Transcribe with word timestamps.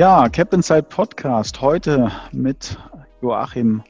Ja, 0.00 0.30
Cap 0.30 0.54
Inside 0.54 0.84
Podcast 0.84 1.60
heute 1.60 2.10
mit 2.32 2.78
Joachim 3.20 3.84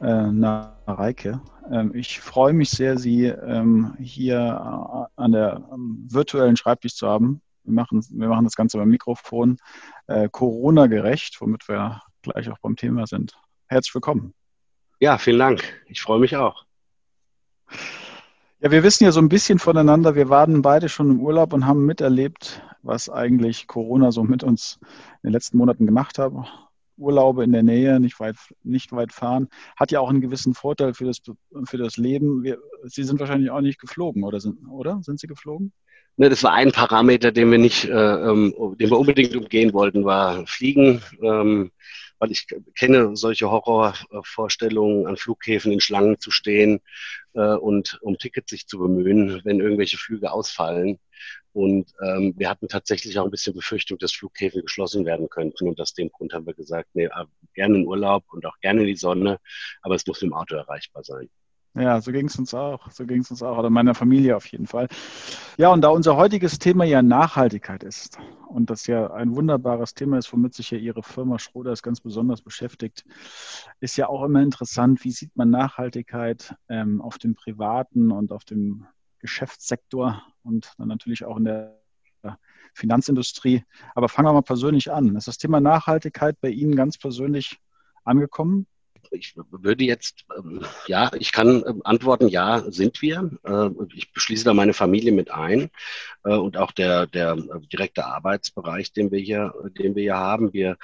äh, 0.00 0.30
Nareike. 0.32 1.38
Ähm, 1.70 1.94
ich 1.94 2.18
freue 2.18 2.54
mich 2.54 2.70
sehr, 2.70 2.96
Sie 2.96 3.26
ähm, 3.26 3.94
hier 3.98 4.38
äh, 4.38 5.20
an 5.20 5.32
der 5.32 5.62
ähm, 5.70 6.08
virtuellen 6.10 6.56
Schreibtisch 6.56 6.94
zu 6.94 7.06
haben. 7.06 7.42
Wir 7.64 7.74
machen, 7.74 8.02
wir 8.08 8.28
machen 8.28 8.44
das 8.44 8.54
Ganze 8.54 8.78
beim 8.78 8.88
Mikrofon 8.88 9.58
äh, 10.06 10.30
Corona-gerecht, 10.30 11.38
womit 11.42 11.68
wir 11.68 12.00
gleich 12.22 12.48
auch 12.48 12.58
beim 12.62 12.76
Thema 12.76 13.06
sind. 13.06 13.38
Herzlich 13.66 13.94
willkommen. 13.94 14.32
Ja, 14.98 15.18
vielen 15.18 15.40
Dank. 15.40 15.62
Ich 15.88 16.00
freue 16.00 16.20
mich 16.20 16.38
auch. 16.38 16.64
Ja, 18.62 18.70
wir 18.70 18.82
wissen 18.82 19.04
ja 19.04 19.12
so 19.12 19.20
ein 19.20 19.30
bisschen 19.30 19.58
voneinander. 19.58 20.14
Wir 20.14 20.28
waren 20.28 20.60
beide 20.60 20.90
schon 20.90 21.10
im 21.10 21.20
Urlaub 21.20 21.54
und 21.54 21.66
haben 21.66 21.86
miterlebt, 21.86 22.62
was 22.82 23.08
eigentlich 23.08 23.66
Corona 23.66 24.12
so 24.12 24.22
mit 24.22 24.44
uns 24.44 24.78
in 25.22 25.28
den 25.28 25.32
letzten 25.32 25.56
Monaten 25.56 25.86
gemacht 25.86 26.18
hat. 26.18 26.32
Urlaube 26.98 27.42
in 27.42 27.52
der 27.52 27.62
Nähe, 27.62 27.98
nicht 28.00 28.20
weit, 28.20 28.36
nicht 28.62 28.92
weit 28.92 29.12
fahren, 29.12 29.48
hat 29.76 29.90
ja 29.90 30.00
auch 30.00 30.10
einen 30.10 30.20
gewissen 30.20 30.52
Vorteil 30.52 30.92
für 30.92 31.06
das, 31.06 31.22
für 31.64 31.78
das 31.78 31.96
Leben. 31.96 32.42
Wir, 32.42 32.58
Sie 32.84 33.04
sind 33.04 33.18
wahrscheinlich 33.18 33.50
auch 33.50 33.62
nicht 33.62 33.80
geflogen, 33.80 34.24
oder 34.24 34.40
sind, 34.40 34.58
oder? 34.68 35.00
Sind 35.02 35.18
Sie 35.18 35.26
geflogen? 35.26 35.72
Ne, 36.18 36.28
das 36.28 36.42
war 36.42 36.52
ein 36.52 36.70
Parameter, 36.70 37.32
den 37.32 37.50
wir 37.50 37.56
nicht, 37.56 37.86
äh, 37.86 37.92
ähm, 37.92 38.54
den 38.78 38.90
wir 38.90 38.98
unbedingt 38.98 39.34
umgehen 39.34 39.72
wollten, 39.72 40.04
war 40.04 40.46
Fliegen. 40.46 41.00
Ähm, 41.22 41.70
weil 42.20 42.30
ich 42.30 42.46
kenne 42.76 43.16
solche 43.16 43.50
Horrorvorstellungen, 43.50 45.06
an 45.06 45.16
Flughäfen 45.16 45.72
in 45.72 45.80
Schlangen 45.80 46.20
zu 46.20 46.30
stehen 46.30 46.80
äh, 47.32 47.54
und 47.54 47.98
um 48.02 48.18
Tickets 48.18 48.50
sich 48.50 48.66
zu 48.66 48.78
bemühen, 48.78 49.40
wenn 49.44 49.58
irgendwelche 49.58 49.96
Flüge 49.96 50.30
ausfallen. 50.30 51.00
Und 51.52 51.92
ähm, 52.00 52.34
wir 52.36 52.48
hatten 52.48 52.68
tatsächlich 52.68 53.18
auch 53.18 53.24
ein 53.24 53.30
bisschen 53.30 53.54
Befürchtung, 53.54 53.98
dass 53.98 54.12
Flughäfen 54.12 54.62
geschlossen 54.62 55.04
werden 55.04 55.28
könnten. 55.28 55.66
Und 55.66 55.80
aus 55.80 55.94
dem 55.94 56.10
Grund 56.10 56.32
haben 56.32 56.46
wir 56.46 56.54
gesagt, 56.54 56.90
nee, 56.92 57.06
äh, 57.06 57.24
gerne 57.54 57.78
in 57.78 57.86
Urlaub 57.86 58.24
und 58.32 58.46
auch 58.46 58.60
gerne 58.60 58.82
in 58.82 58.86
die 58.86 58.96
Sonne, 58.96 59.40
aber 59.82 59.96
es 59.96 60.06
muss 60.06 60.22
mit 60.22 60.30
dem 60.30 60.34
Auto 60.34 60.54
erreichbar 60.54 61.02
sein. 61.02 61.28
Ja, 61.74 62.00
so 62.00 62.10
ging 62.10 62.26
es 62.26 62.36
uns 62.36 62.52
auch. 62.52 62.90
So 62.90 63.06
ging 63.06 63.20
es 63.20 63.30
uns 63.30 63.42
auch, 63.42 63.56
oder 63.56 63.70
meiner 63.70 63.94
Familie 63.94 64.36
auf 64.36 64.46
jeden 64.46 64.66
Fall. 64.66 64.88
Ja, 65.56 65.68
und 65.70 65.82
da 65.82 65.88
unser 65.88 66.16
heutiges 66.16 66.58
Thema 66.58 66.84
ja 66.84 67.00
Nachhaltigkeit 67.00 67.84
ist 67.84 68.18
und 68.48 68.70
das 68.70 68.86
ja 68.88 69.12
ein 69.12 69.36
wunderbares 69.36 69.94
Thema 69.94 70.18
ist, 70.18 70.32
womit 70.32 70.54
sich 70.54 70.72
ja 70.72 70.78
Ihre 70.78 71.04
Firma 71.04 71.38
Schroders 71.38 71.82
ganz 71.82 72.00
besonders 72.00 72.42
beschäftigt, 72.42 73.04
ist 73.78 73.96
ja 73.96 74.08
auch 74.08 74.24
immer 74.24 74.42
interessant, 74.42 75.04
wie 75.04 75.12
sieht 75.12 75.36
man 75.36 75.50
Nachhaltigkeit 75.50 76.56
ähm, 76.68 77.00
auf 77.00 77.18
dem 77.18 77.36
privaten 77.36 78.10
und 78.10 78.32
auf 78.32 78.44
dem 78.44 78.86
Geschäftssektor 79.20 80.22
und 80.42 80.72
dann 80.78 80.88
natürlich 80.88 81.24
auch 81.24 81.36
in 81.36 81.44
der 81.44 81.80
Finanzindustrie. 82.74 83.64
Aber 83.94 84.08
fangen 84.08 84.28
wir 84.28 84.32
mal 84.32 84.42
persönlich 84.42 84.90
an. 84.92 85.16
Ist 85.16 85.28
das 85.28 85.38
Thema 85.38 85.60
Nachhaltigkeit 85.60 86.40
bei 86.40 86.48
Ihnen 86.48 86.74
ganz 86.74 86.98
persönlich 86.98 87.58
angekommen? 88.04 88.66
Ich 89.10 89.34
würde 89.36 89.84
jetzt, 89.84 90.24
ähm, 90.36 90.64
ja, 90.86 91.10
ich 91.18 91.32
kann 91.32 91.62
ähm, 91.66 91.82
antworten, 91.84 92.28
ja, 92.28 92.62
sind 92.70 93.02
wir. 93.02 93.30
Äh, 93.44 93.70
ich 93.94 94.12
beschließe 94.12 94.44
da 94.44 94.54
meine 94.54 94.72
Familie 94.72 95.12
mit 95.12 95.30
ein 95.30 95.70
äh, 96.24 96.34
und 96.34 96.56
auch 96.56 96.72
der, 96.72 97.06
der 97.06 97.32
äh, 97.32 97.66
direkte 97.72 98.06
Arbeitsbereich, 98.06 98.92
den 98.92 99.10
wir 99.10 99.18
hier, 99.18 99.52
den 99.78 99.94
wir 99.94 100.02
hier 100.02 100.16
haben. 100.16 100.52
Wir 100.52 100.76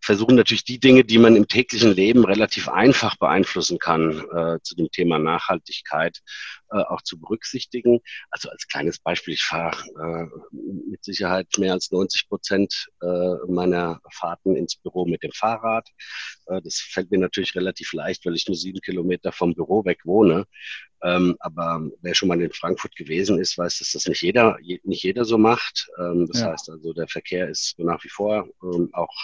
versuchen 0.00 0.36
natürlich 0.36 0.64
die 0.64 0.80
Dinge, 0.80 1.04
die 1.04 1.18
man 1.18 1.36
im 1.36 1.48
täglichen 1.48 1.92
Leben 1.92 2.24
relativ 2.24 2.68
einfach 2.68 3.16
beeinflussen 3.16 3.78
kann, 3.78 4.22
zu 4.62 4.74
dem 4.76 4.90
Thema 4.90 5.18
Nachhaltigkeit 5.18 6.20
auch 6.70 7.02
zu 7.02 7.18
berücksichtigen. 7.18 8.00
Also 8.30 8.50
als 8.50 8.66
kleines 8.68 8.98
Beispiel, 8.98 9.34
ich 9.34 9.42
fahre 9.42 10.30
mit 10.52 11.02
Sicherheit 11.04 11.48
mehr 11.58 11.72
als 11.72 11.90
90 11.90 12.28
Prozent 12.28 12.88
meiner 13.48 14.00
Fahrten 14.12 14.56
ins 14.56 14.76
Büro 14.76 15.06
mit 15.06 15.22
dem 15.22 15.32
Fahrrad. 15.32 15.88
das 16.46 16.76
fällt 16.76 17.10
mir 17.10 17.18
natürlich 17.18 17.54
relativ 17.54 17.92
leicht, 17.92 18.26
weil 18.26 18.34
ich 18.34 18.46
nur 18.48 18.56
sieben 18.56 18.80
Kilometer 18.80 19.32
vom 19.32 19.54
Büro 19.54 19.84
weg 19.84 20.00
wohne. 20.04 20.46
Ähm, 21.02 21.36
aber 21.38 21.88
wer 22.00 22.14
schon 22.14 22.28
mal 22.28 22.40
in 22.40 22.52
Frankfurt 22.52 22.96
gewesen 22.96 23.38
ist, 23.38 23.56
weiß, 23.56 23.78
dass 23.78 23.92
das 23.92 24.06
nicht 24.06 24.22
jeder, 24.22 24.58
nicht 24.82 25.04
jeder 25.04 25.24
so 25.24 25.38
macht. 25.38 25.88
Ähm, 25.98 26.26
das 26.30 26.40
ja. 26.40 26.50
heißt 26.50 26.70
also, 26.70 26.92
der 26.92 27.08
Verkehr 27.08 27.48
ist 27.48 27.78
nach 27.78 28.02
wie 28.02 28.08
vor 28.08 28.48
ähm, 28.62 28.90
auch 28.92 29.14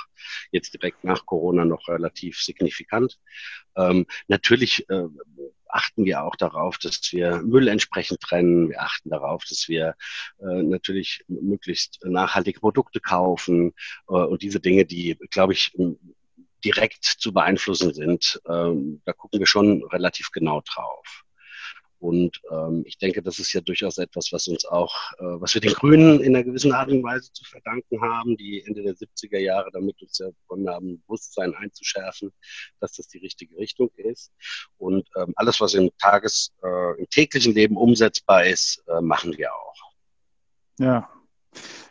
jetzt 0.53 0.73
direkt 0.75 1.03
nach 1.05 1.27
Corona 1.27 1.65
noch 1.65 1.89
relativ 1.89 2.41
signifikant. 2.41 3.19
Ähm, 3.77 4.07
natürlich 4.29 4.89
äh, 4.89 5.07
achten 5.75 6.05
wir 6.05 6.23
auch 6.25 6.37
darauf, 6.37 6.79
dass 6.79 7.13
wir 7.13 7.43
Müll 7.43 7.69
entsprechend 7.69 8.21
trennen. 8.21 8.71
Wir 8.71 8.81
achten 8.81 9.11
darauf, 9.11 9.45
dass 9.45 9.69
wir 9.69 9.95
äh, 10.41 10.63
natürlich 10.63 11.25
möglichst 11.29 11.99
nachhaltige 12.05 12.61
Produkte 12.61 13.01
kaufen 13.01 13.73
äh, 14.09 14.13
und 14.13 14.43
diese 14.43 14.61
Dinge, 14.61 14.85
die, 14.85 15.19
glaube 15.31 15.53
ich, 15.53 15.77
direkt 16.65 17.05
zu 17.05 17.33
beeinflussen 17.33 17.93
sind. 17.93 18.41
Ähm, 18.49 19.03
da 19.05 19.13
gucken 19.13 19.41
wir 19.41 19.47
schon 19.47 19.83
relativ 19.85 20.31
genau 20.31 20.63
drauf. 20.63 21.25
Und 22.05 22.39
ähm, 22.51 22.83
ich 22.85 22.99
denke, 22.99 23.23
das 23.23 23.39
ist 23.39 23.55
ja 23.55 23.63
durchaus 23.63 23.97
etwas, 23.97 24.29
was 24.31 24.47
uns 24.47 24.67
auch, 24.67 24.95
äh, 25.21 25.41
was 25.41 25.55
wir 25.55 25.63
den 25.63 25.73
Grünen 25.73 26.21
in 26.21 26.37
einer 26.37 26.45
gewissen 26.45 26.75
Art 26.75 26.91
und 26.91 27.03
Weise 27.03 27.33
zu 27.33 27.47
verdanken 27.47 28.03
haben, 28.03 28.37
die 28.37 28.63
Ende 28.67 28.83
der 28.83 28.93
70er 28.93 29.39
Jahre 29.39 29.71
damit 29.73 30.03
uns 30.03 30.19
ja 30.19 30.29
begonnen 30.43 30.69
haben, 30.69 31.03
Bewusstsein 31.07 31.55
einzuschärfen, 31.55 32.31
dass 32.79 32.93
das 32.93 33.09
die 33.09 33.21
richtige 33.21 33.57
Richtung 33.57 33.91
ist. 33.97 34.31
Und 34.77 35.09
ähm, 35.17 35.33
alles, 35.37 35.63
was 35.63 35.73
im 35.73 35.91
Tages-, 35.99 36.53
äh, 36.63 37.01
im 37.01 37.09
täglichen 37.09 37.55
Leben 37.55 37.79
umsetzbar 37.79 38.45
ist, 38.45 38.85
äh, 38.87 39.01
machen 39.01 39.35
wir 39.39 39.55
auch. 39.55 39.75
Ja. 40.79 41.09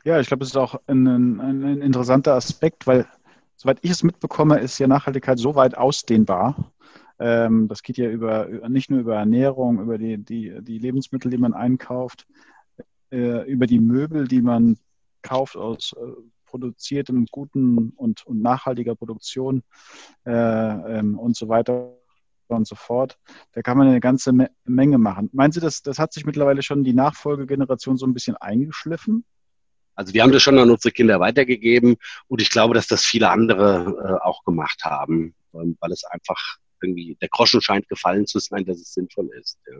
Ja, 0.04 0.20
ich 0.20 0.28
glaube, 0.28 0.42
das 0.42 0.50
ist 0.50 0.58
auch 0.58 0.80
ein, 0.86 1.08
ein, 1.08 1.40
ein 1.40 1.82
interessanter 1.82 2.36
Aspekt, 2.36 2.86
weil 2.86 3.08
soweit 3.56 3.80
ich 3.82 3.90
es 3.90 4.04
mitbekomme, 4.04 4.60
ist 4.60 4.78
ja 4.78 4.86
Nachhaltigkeit 4.86 5.40
so 5.40 5.56
weit 5.56 5.76
ausdehnbar. 5.76 6.72
Ähm, 7.20 7.68
das 7.68 7.84
geht 7.84 7.98
ja 7.98 8.10
über, 8.10 8.48
nicht 8.70 8.90
nur 8.90 9.00
über 9.00 9.16
Ernährung, 9.16 9.80
über 9.80 9.98
die, 9.98 10.18
die, 10.18 10.56
die 10.62 10.80
Lebensmittel, 10.80 11.30
die 11.32 11.38
man 11.38 11.54
einkauft, 11.54 12.26
äh, 13.12 13.50
über 13.50 13.68
die 13.68 13.80
Möbel, 13.80 14.28
die 14.28 14.42
man 14.42 14.78
kauft 15.22 15.56
aus 15.56 15.94
äh, 15.94 16.06
produziertem, 16.46 17.26
guten 17.32 17.90
und, 17.96 18.26
und 18.28 18.42
nachhaltiger 18.42 18.96
Produktion 18.96 19.64
äh, 20.26 20.32
ähm, 20.32 21.18
und 21.18 21.36
so 21.36 21.50
weiter 21.50 21.98
und 22.48 22.68
so 22.68 22.76
fort. 22.76 23.18
Da 23.54 23.62
kann 23.62 23.78
man 23.78 23.88
eine 23.88 24.00
ganze 24.00 24.34
Menge 24.66 24.98
machen. 24.98 25.30
Meinen 25.34 25.52
Sie, 25.52 25.60
das, 25.60 25.82
das 25.82 25.98
hat 25.98 26.14
sich 26.14 26.26
mittlerweile 26.26 26.62
schon 26.62 26.84
die 26.84 26.94
Nachfolgegeneration 26.94 27.98
so 27.98 28.06
ein 28.06 28.14
bisschen 28.14 28.36
eingeschliffen? 28.38 29.26
Also 29.96 30.14
wir 30.14 30.24
haben 30.24 30.32
das 30.32 30.42
schon 30.42 30.58
an 30.58 30.70
unsere 30.70 30.92
Kinder 30.92 31.20
weitergegeben 31.20 31.98
und 32.28 32.42
ich 32.42 32.50
glaube, 32.50 32.74
dass 32.74 32.88
das 32.88 33.04
viele 33.04 33.30
andere 33.30 34.20
äh, 34.22 34.26
auch 34.26 34.44
gemacht 34.44 34.84
haben, 34.84 35.36
ähm, 35.54 35.78
weil 35.80 35.92
es 35.92 36.04
einfach 36.04 36.58
irgendwie, 36.84 37.18
der 37.22 37.30
Groschen 37.30 37.62
scheint 37.62 37.88
gefallen 37.90 38.28
zu 38.28 38.40
sein, 38.40 38.66
dass 38.66 38.78
es 38.78 38.94
sinnvoll 38.94 39.30
ist. 39.40 39.60
Ja. 39.72 39.80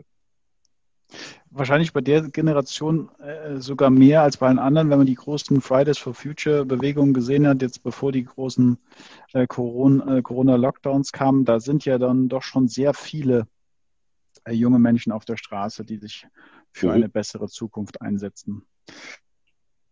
Wahrscheinlich 1.50 1.92
bei 1.92 2.00
der 2.00 2.22
Generation 2.22 3.10
äh, 3.20 3.60
sogar 3.60 3.90
mehr 3.90 4.22
als 4.22 4.38
bei 4.38 4.48
allen 4.48 4.58
anderen, 4.58 4.90
wenn 4.90 4.98
man 4.98 5.06
die 5.06 5.14
großen 5.14 5.60
Fridays 5.60 5.98
for 5.98 6.14
Future 6.14 6.64
Bewegungen 6.64 7.14
gesehen 7.14 7.46
hat, 7.46 7.62
jetzt 7.62 7.82
bevor 7.84 8.10
die 8.10 8.24
großen 8.24 8.78
äh, 9.34 9.42
äh, 9.42 9.46
Corona-Lockdowns 9.46 11.12
kamen, 11.12 11.44
da 11.44 11.60
sind 11.60 11.84
ja 11.84 11.98
dann 11.98 12.28
doch 12.28 12.42
schon 12.42 12.66
sehr 12.66 12.94
viele 12.94 13.46
äh, 14.44 14.52
junge 14.52 14.80
Menschen 14.80 15.12
auf 15.12 15.24
der 15.24 15.36
Straße, 15.36 15.84
die 15.84 15.98
sich 15.98 16.26
für 16.72 16.86
mhm. 16.86 16.92
eine 16.92 17.08
bessere 17.08 17.46
Zukunft 17.48 18.00
einsetzen. 18.00 18.64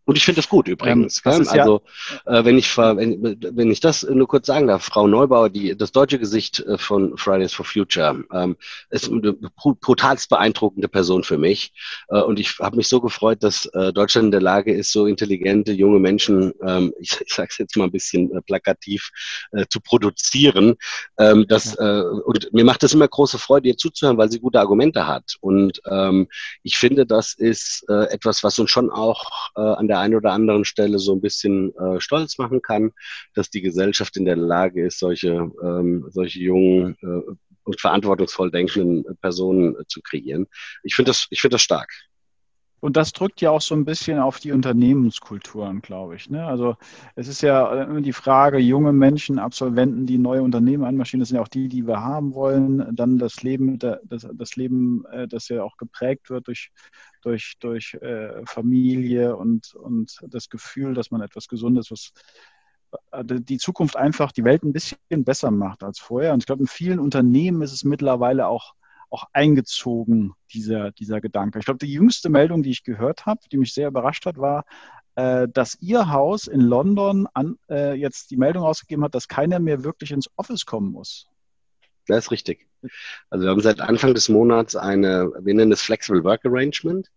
Und 0.04 0.16
ich 0.16 0.24
finde 0.24 0.40
das 0.40 0.48
gut 0.48 0.68
übrigens. 0.68 1.22
Ähm, 1.24 1.38
das 1.38 1.48
also 1.48 1.82
ja, 2.26 2.40
äh, 2.40 2.44
wenn 2.44 2.58
ich 2.58 2.76
wenn, 2.76 3.38
wenn 3.40 3.70
ich 3.70 3.80
das 3.80 4.02
nur 4.02 4.26
kurz 4.26 4.46
sagen 4.46 4.66
darf, 4.66 4.84
Frau 4.84 5.06
Neubauer, 5.06 5.48
die 5.48 5.76
das 5.76 5.92
deutsche 5.92 6.18
Gesicht 6.18 6.60
äh, 6.60 6.76
von 6.76 7.16
Fridays 7.16 7.52
for 7.52 7.64
Future, 7.64 8.24
ähm, 8.32 8.56
ist 8.90 9.10
eine 9.10 9.32
brutalst 9.32 10.28
beeindruckende 10.28 10.88
Person 10.88 11.22
für 11.22 11.38
mich. 11.38 11.72
Äh, 12.08 12.20
und 12.20 12.40
ich 12.40 12.58
habe 12.58 12.76
mich 12.76 12.88
so 12.88 13.00
gefreut, 13.00 13.42
dass 13.42 13.66
äh, 13.66 13.92
Deutschland 13.92 14.26
in 14.26 14.30
der 14.32 14.40
Lage 14.40 14.74
ist, 14.74 14.92
so 14.92 15.06
intelligente 15.06 15.72
junge 15.72 16.00
Menschen, 16.00 16.52
ähm, 16.66 16.92
ich, 17.00 17.20
ich 17.20 17.32
sage 17.32 17.48
es 17.50 17.58
jetzt 17.58 17.76
mal 17.76 17.84
ein 17.84 17.92
bisschen 17.92 18.34
äh, 18.34 18.40
plakativ, 18.42 19.10
äh, 19.52 19.66
zu 19.68 19.80
produzieren. 19.80 20.74
Ähm, 21.18 21.46
das, 21.48 21.76
und 21.76 22.52
mir 22.52 22.64
macht 22.64 22.82
es 22.82 22.94
immer 22.94 23.08
große 23.08 23.38
Freude, 23.38 23.68
ihr 23.68 23.76
zuzuhören, 23.76 24.16
weil 24.16 24.30
sie 24.30 24.40
gute 24.40 24.60
Argumente 24.60 25.06
hat. 25.06 25.36
Und 25.40 25.80
ähm, 25.88 26.28
ich 26.62 26.76
finde, 26.76 27.06
das 27.06 27.34
ist 27.34 27.88
etwas, 27.88 28.42
was 28.44 28.58
uns 28.58 28.70
schon 28.70 28.90
auch 28.90 29.24
an 29.54 29.86
der 29.88 29.91
einen 29.98 30.14
oder 30.14 30.32
anderen 30.32 30.64
Stelle 30.64 30.98
so 30.98 31.14
ein 31.14 31.20
bisschen 31.20 31.74
äh, 31.76 32.00
stolz 32.00 32.38
machen 32.38 32.62
kann, 32.62 32.92
dass 33.34 33.50
die 33.50 33.62
Gesellschaft 33.62 34.16
in 34.16 34.24
der 34.24 34.36
Lage 34.36 34.86
ist, 34.86 34.98
solche, 34.98 35.50
ähm, 35.62 36.06
solche 36.10 36.40
jungen 36.40 36.96
äh, 37.02 37.32
und 37.64 37.80
verantwortungsvoll 37.80 38.50
denkenden 38.50 39.04
Personen 39.20 39.76
äh, 39.76 39.84
zu 39.86 40.00
kreieren. 40.02 40.46
Ich 40.82 40.94
finde 40.94 41.10
das, 41.10 41.26
ich 41.30 41.40
finde 41.40 41.54
das 41.54 41.62
stark. 41.62 41.92
Und 42.82 42.96
das 42.96 43.12
drückt 43.12 43.40
ja 43.40 43.50
auch 43.52 43.60
so 43.60 43.76
ein 43.76 43.84
bisschen 43.84 44.18
auf 44.18 44.40
die 44.40 44.50
Unternehmenskulturen, 44.50 45.82
glaube 45.82 46.16
ich. 46.16 46.28
Ne? 46.28 46.44
Also 46.44 46.76
es 47.14 47.28
ist 47.28 47.40
ja 47.40 47.84
immer 47.84 48.00
die 48.00 48.12
Frage, 48.12 48.58
junge 48.58 48.92
Menschen, 48.92 49.38
Absolventen, 49.38 50.04
die 50.04 50.18
neue 50.18 50.42
Unternehmen 50.42 50.82
anmarschieren, 50.82 51.20
das 51.20 51.28
sind 51.28 51.36
ja 51.36 51.42
auch 51.42 51.48
die, 51.48 51.68
die 51.68 51.86
wir 51.86 52.00
haben 52.00 52.34
wollen. 52.34 52.96
Dann 52.96 53.18
das 53.18 53.44
Leben, 53.44 53.78
das, 53.78 54.26
das 54.34 54.56
Leben, 54.56 55.04
äh, 55.12 55.28
das 55.28 55.48
ja 55.48 55.62
auch 55.62 55.76
geprägt 55.76 56.28
wird 56.28 56.48
durch, 56.48 56.72
durch, 57.22 57.54
durch 57.60 57.94
äh, 58.02 58.44
Familie 58.46 59.36
und, 59.36 59.76
und 59.76 60.18
das 60.26 60.48
Gefühl, 60.48 60.92
dass 60.92 61.12
man 61.12 61.20
etwas 61.20 61.46
Gesundes, 61.46 61.92
was 61.92 62.10
äh, 63.12 63.24
die 63.24 63.58
Zukunft 63.58 63.96
einfach 63.96 64.32
die 64.32 64.42
Welt 64.42 64.64
ein 64.64 64.72
bisschen 64.72 64.98
besser 65.18 65.52
macht 65.52 65.84
als 65.84 66.00
vorher. 66.00 66.32
Und 66.32 66.40
ich 66.40 66.46
glaube, 66.46 66.62
in 66.62 66.66
vielen 66.68 66.98
Unternehmen 66.98 67.62
ist 67.62 67.72
es 67.74 67.84
mittlerweile 67.84 68.48
auch, 68.48 68.74
auch 69.12 69.24
eingezogen, 69.32 70.32
dieser, 70.52 70.90
dieser 70.92 71.20
Gedanke. 71.20 71.58
Ich 71.58 71.64
glaube, 71.66 71.84
die 71.84 71.92
jüngste 71.92 72.30
Meldung, 72.30 72.62
die 72.62 72.70
ich 72.70 72.82
gehört 72.82 73.26
habe, 73.26 73.40
die 73.50 73.58
mich 73.58 73.74
sehr 73.74 73.88
überrascht 73.88 74.26
hat, 74.26 74.38
war, 74.38 74.64
äh, 75.14 75.46
dass 75.48 75.76
Ihr 75.80 76.10
Haus 76.10 76.46
in 76.46 76.60
London 76.60 77.28
an, 77.34 77.58
äh, 77.68 77.94
jetzt 77.94 78.30
die 78.30 78.36
Meldung 78.36 78.62
rausgegeben 78.62 79.04
hat, 79.04 79.14
dass 79.14 79.28
keiner 79.28 79.58
mehr 79.58 79.84
wirklich 79.84 80.10
ins 80.10 80.30
Office 80.36 80.64
kommen 80.64 80.90
muss. 80.90 81.28
Das 82.06 82.24
ist 82.24 82.30
richtig. 82.30 82.66
Also 83.30 83.44
wir 83.44 83.50
haben 83.50 83.60
seit 83.60 83.80
Anfang 83.80 84.14
des 84.14 84.28
Monats 84.28 84.74
eine, 84.74 85.30
wir 85.40 85.54
nennen 85.54 85.72
es 85.72 85.82
Flexible 85.82 86.24
Work 86.24 86.44
Arrangement. 86.46 87.08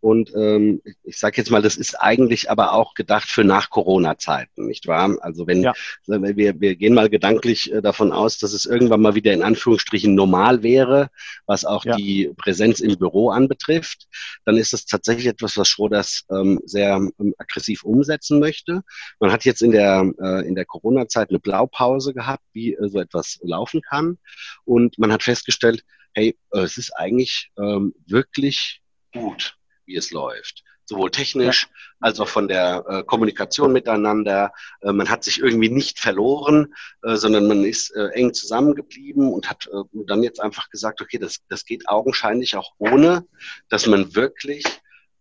Und 0.00 0.32
ähm, 0.34 0.80
ich 1.04 1.18
sage 1.18 1.36
jetzt 1.36 1.50
mal, 1.50 1.60
das 1.60 1.76
ist 1.76 1.94
eigentlich 1.94 2.50
aber 2.50 2.72
auch 2.72 2.94
gedacht 2.94 3.28
für 3.28 3.44
nach 3.44 3.68
Corona-Zeiten, 3.68 4.66
nicht 4.66 4.86
wahr? 4.86 5.16
Also 5.20 5.46
wenn 5.46 5.62
ja. 5.62 5.74
wir, 6.06 6.58
wir 6.58 6.76
gehen 6.76 6.94
mal 6.94 7.10
gedanklich 7.10 7.70
äh, 7.70 7.82
davon 7.82 8.10
aus, 8.10 8.38
dass 8.38 8.54
es 8.54 8.64
irgendwann 8.64 9.02
mal 9.02 9.14
wieder 9.14 9.32
in 9.34 9.42
Anführungsstrichen 9.42 10.14
normal 10.14 10.62
wäre, 10.62 11.10
was 11.44 11.66
auch 11.66 11.84
ja. 11.84 11.96
die 11.96 12.32
Präsenz 12.38 12.80
im 12.80 12.96
Büro 12.98 13.28
anbetrifft, 13.28 14.08
dann 14.46 14.56
ist 14.56 14.72
das 14.72 14.86
tatsächlich 14.86 15.26
etwas, 15.26 15.58
was 15.58 15.68
Schroders 15.68 16.24
ähm, 16.30 16.60
sehr 16.64 16.96
ähm, 16.96 17.34
aggressiv 17.36 17.84
umsetzen 17.84 18.40
möchte. 18.40 18.82
Man 19.18 19.30
hat 19.30 19.44
jetzt 19.44 19.60
in 19.60 19.72
der, 19.72 20.10
äh, 20.18 20.48
in 20.48 20.54
der 20.54 20.64
Corona-Zeit 20.64 21.28
eine 21.28 21.40
Blaupause 21.40 22.14
gehabt, 22.14 22.44
wie 22.54 22.72
äh, 22.72 22.88
so 22.88 23.00
etwas 23.00 23.38
laufen 23.42 23.82
kann. 23.82 24.16
Und 24.64 24.98
man 24.98 25.12
hat 25.12 25.22
festgestellt, 25.22 25.84
hey, 26.14 26.38
äh, 26.52 26.60
es 26.60 26.78
ist 26.78 26.92
eigentlich 26.96 27.50
ähm, 27.58 27.94
wirklich 28.06 28.80
gut 29.12 29.59
wie 29.90 29.96
es 29.96 30.12
läuft. 30.12 30.62
Sowohl 30.86 31.10
technisch 31.10 31.68
als 32.00 32.18
auch 32.18 32.28
von 32.28 32.48
der 32.48 32.84
äh, 32.88 33.02
Kommunikation 33.04 33.72
miteinander. 33.72 34.52
Äh, 34.80 34.92
man 34.92 35.10
hat 35.10 35.22
sich 35.22 35.38
irgendwie 35.38 35.68
nicht 35.68 36.00
verloren, 36.00 36.74
äh, 37.02 37.16
sondern 37.16 37.46
man 37.46 37.64
ist 37.64 37.94
äh, 37.94 38.08
eng 38.14 38.32
zusammengeblieben 38.32 39.32
und 39.32 39.50
hat 39.50 39.68
äh, 39.72 39.84
dann 40.06 40.22
jetzt 40.22 40.40
einfach 40.40 40.70
gesagt, 40.70 41.00
okay, 41.00 41.18
das, 41.18 41.40
das 41.48 41.64
geht 41.64 41.88
augenscheinlich 41.88 42.56
auch 42.56 42.72
ohne, 42.78 43.26
dass 43.68 43.86
man 43.86 44.14
wirklich 44.14 44.64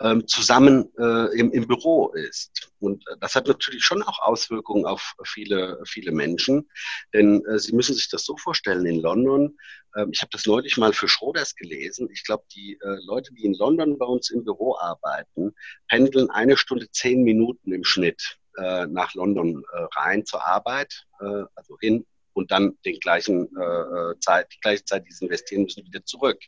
ähm, 0.01 0.27
zusammen 0.27 0.89
äh, 0.97 1.37
im, 1.37 1.51
im 1.51 1.67
Büro 1.67 2.09
ist. 2.09 2.71
Und 2.79 3.05
äh, 3.07 3.15
das 3.19 3.35
hat 3.35 3.47
natürlich 3.47 3.83
schon 3.83 4.01
auch 4.03 4.19
Auswirkungen 4.19 4.85
auf 4.85 5.13
viele, 5.25 5.81
viele 5.85 6.11
Menschen. 6.11 6.69
Denn 7.13 7.43
äh, 7.45 7.59
Sie 7.59 7.73
müssen 7.73 7.95
sich 7.95 8.09
das 8.09 8.23
so 8.23 8.37
vorstellen, 8.37 8.85
in 8.85 9.01
London, 9.01 9.57
äh, 9.95 10.05
ich 10.11 10.21
habe 10.21 10.29
das 10.31 10.45
neulich 10.45 10.77
mal 10.77 10.93
für 10.93 11.07
Schroders 11.07 11.55
gelesen, 11.55 12.09
ich 12.11 12.23
glaube, 12.23 12.45
die 12.55 12.77
äh, 12.81 12.97
Leute, 13.05 13.33
die 13.33 13.45
in 13.45 13.53
London 13.53 13.97
bei 13.97 14.05
uns 14.05 14.29
im 14.29 14.43
Büro 14.43 14.77
arbeiten, 14.77 15.53
pendeln 15.89 16.29
eine 16.29 16.57
Stunde 16.57 16.89
zehn 16.91 17.23
Minuten 17.23 17.73
im 17.73 17.83
Schnitt 17.83 18.37
äh, 18.57 18.85
nach 18.87 19.13
London 19.13 19.63
rein 19.95 20.25
zur 20.25 20.45
Arbeit, 20.45 21.05
also 21.19 21.77
hin 21.79 22.05
und 22.39 22.51
dann 22.51 22.77
den 22.85 22.99
gleichen 22.99 23.49
äh, 23.57 23.63
äh, 23.63 24.19
Zeit, 24.19 24.47
die 24.53 24.59
gleiche 24.61 24.85
Zeit, 24.85 25.05
die 25.07 25.11
sie 25.11 25.25
investieren 25.25 25.63
müssen, 25.63 25.85
wieder 25.85 26.03
zurück. 26.05 26.39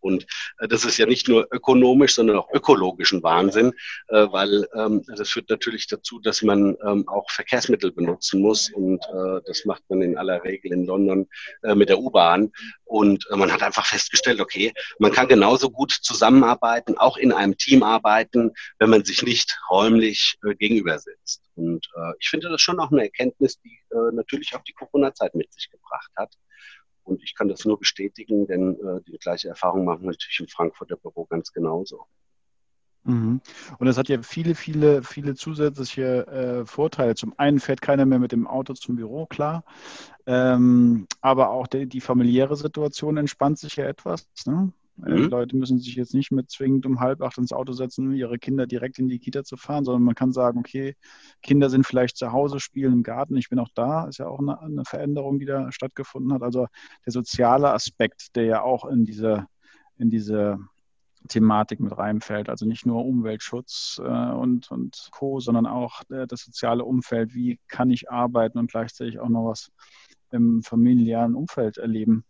Und 0.00 0.26
äh, 0.60 0.68
das 0.68 0.84
ist 0.84 0.96
ja 0.96 1.06
nicht 1.06 1.28
nur 1.28 1.48
ökonomisch, 1.50 2.14
sondern 2.14 2.36
auch 2.36 2.48
ökologischen 2.52 3.22
Wahnsinn, 3.22 3.72
äh, 4.08 4.26
weil 4.30 4.66
ähm, 4.74 5.04
das 5.16 5.30
führt 5.30 5.50
natürlich 5.50 5.88
dazu, 5.88 6.20
dass 6.20 6.42
man 6.42 6.76
ähm, 6.86 7.08
auch 7.08 7.28
Verkehrsmittel 7.30 7.90
benutzen 7.90 8.40
muss 8.40 8.70
und 8.72 9.02
äh, 9.04 9.40
das 9.46 9.64
macht 9.64 9.82
man 9.88 10.02
in 10.02 10.16
aller 10.16 10.42
Regel 10.44 10.72
in 10.72 10.86
London 10.86 11.26
äh, 11.62 11.74
mit 11.74 11.88
der 11.88 11.98
U-Bahn. 11.98 12.52
Und 12.84 13.26
äh, 13.30 13.36
man 13.36 13.52
hat 13.52 13.62
einfach 13.62 13.86
festgestellt, 13.86 14.40
okay, 14.40 14.72
man 14.98 15.10
kann 15.10 15.26
genauso 15.26 15.70
gut 15.70 15.90
zusammenarbeiten, 15.90 16.96
auch 16.96 17.16
in 17.16 17.32
einem 17.32 17.56
Team 17.56 17.82
arbeiten, 17.82 18.52
wenn 18.78 18.90
man 18.90 19.04
sich 19.04 19.22
nicht 19.22 19.58
räumlich 19.68 20.36
äh, 20.44 20.54
gegenüber 20.54 20.98
sitzt. 20.98 21.42
Und 21.56 21.88
äh, 21.96 22.12
ich 22.18 22.28
finde 22.28 22.48
das 22.48 22.60
schon 22.60 22.80
auch 22.80 22.90
eine 22.90 23.02
Erkenntnis, 23.04 23.60
die 23.60 23.78
äh, 23.90 24.12
natürlich 24.12 24.54
auch 24.54 24.62
die 24.62 24.72
Corona-Zeit 24.72 25.34
mit 25.34 25.52
sich 25.52 25.70
gebracht 25.70 26.10
hat. 26.16 26.34
Und 27.04 27.22
ich 27.22 27.34
kann 27.34 27.48
das 27.48 27.64
nur 27.64 27.78
bestätigen, 27.78 28.46
denn 28.46 28.74
äh, 28.80 29.00
die 29.06 29.18
gleiche 29.18 29.48
Erfahrung 29.48 29.84
machen 29.84 30.02
wir 30.02 30.10
natürlich 30.12 30.40
im 30.40 30.48
Frankfurter 30.48 30.96
Büro 30.96 31.26
ganz 31.26 31.52
genauso. 31.52 32.06
Mhm. 33.04 33.42
Und 33.78 33.86
es 33.86 33.98
hat 33.98 34.08
ja 34.08 34.22
viele, 34.22 34.54
viele, 34.54 35.02
viele 35.02 35.34
zusätzliche 35.34 36.26
äh, 36.26 36.66
Vorteile. 36.66 37.14
Zum 37.14 37.34
einen 37.38 37.60
fährt 37.60 37.82
keiner 37.82 38.06
mehr 38.06 38.18
mit 38.18 38.32
dem 38.32 38.46
Auto 38.46 38.72
zum 38.72 38.96
Büro, 38.96 39.26
klar. 39.26 39.64
Ähm, 40.26 41.06
aber 41.20 41.50
auch 41.50 41.66
die, 41.66 41.86
die, 41.86 42.00
familiäre 42.00 42.56
Situation 42.56 43.18
entspannt 43.18 43.58
sich 43.58 43.76
ja 43.76 43.84
etwas. 43.84 44.26
Ne? 44.46 44.72
Äh, 45.04 45.10
mhm. 45.10 45.28
Leute 45.28 45.56
müssen 45.56 45.78
sich 45.78 45.94
jetzt 45.96 46.14
nicht 46.14 46.30
mehr 46.30 46.46
zwingend 46.46 46.86
um 46.86 47.00
halb 47.00 47.20
acht 47.22 47.38
ins 47.38 47.52
Auto 47.52 47.72
setzen, 47.72 48.08
um 48.08 48.12
ihre 48.14 48.38
Kinder 48.38 48.66
direkt 48.66 48.98
in 48.98 49.08
die 49.08 49.18
Kita 49.18 49.44
zu 49.44 49.56
fahren, 49.56 49.84
sondern 49.84 50.02
man 50.02 50.14
kann 50.14 50.32
sagen, 50.32 50.58
okay, 50.60 50.94
Kinder 51.42 51.70
sind 51.70 51.86
vielleicht 51.86 52.16
zu 52.16 52.32
Hause, 52.32 52.60
spielen 52.60 52.92
im 52.92 53.02
Garten, 53.02 53.36
ich 53.36 53.48
bin 53.48 53.58
auch 53.58 53.70
da, 53.74 54.06
ist 54.06 54.18
ja 54.18 54.28
auch 54.28 54.38
eine, 54.38 54.60
eine 54.60 54.84
Veränderung, 54.84 55.38
die 55.38 55.46
da 55.46 55.72
stattgefunden 55.72 56.32
hat. 56.32 56.42
Also 56.42 56.66
der 57.04 57.12
soziale 57.12 57.72
Aspekt, 57.72 58.36
der 58.36 58.44
ja 58.44 58.62
auch 58.62 58.84
in 58.84 59.04
diese, 59.04 59.46
in 59.96 60.10
diese 60.10 60.58
Thematik 61.28 61.80
mit 61.80 61.96
reinfällt. 61.96 62.48
Also 62.48 62.66
nicht 62.66 62.86
nur 62.86 63.04
Umweltschutz 63.04 64.00
äh, 64.02 64.32
und, 64.32 64.70
und 64.70 65.08
Co., 65.10 65.40
sondern 65.40 65.66
auch 65.66 66.02
äh, 66.10 66.26
das 66.26 66.42
soziale 66.42 66.84
Umfeld. 66.84 67.34
Wie 67.34 67.58
kann 67.68 67.90
ich 67.90 68.10
arbeiten 68.10 68.58
und 68.58 68.70
gleichzeitig 68.70 69.18
auch 69.18 69.28
noch 69.28 69.48
was 69.48 69.70
im 70.30 70.62
familiären 70.62 71.34
Umfeld 71.34 71.78
erleben? 71.78 72.24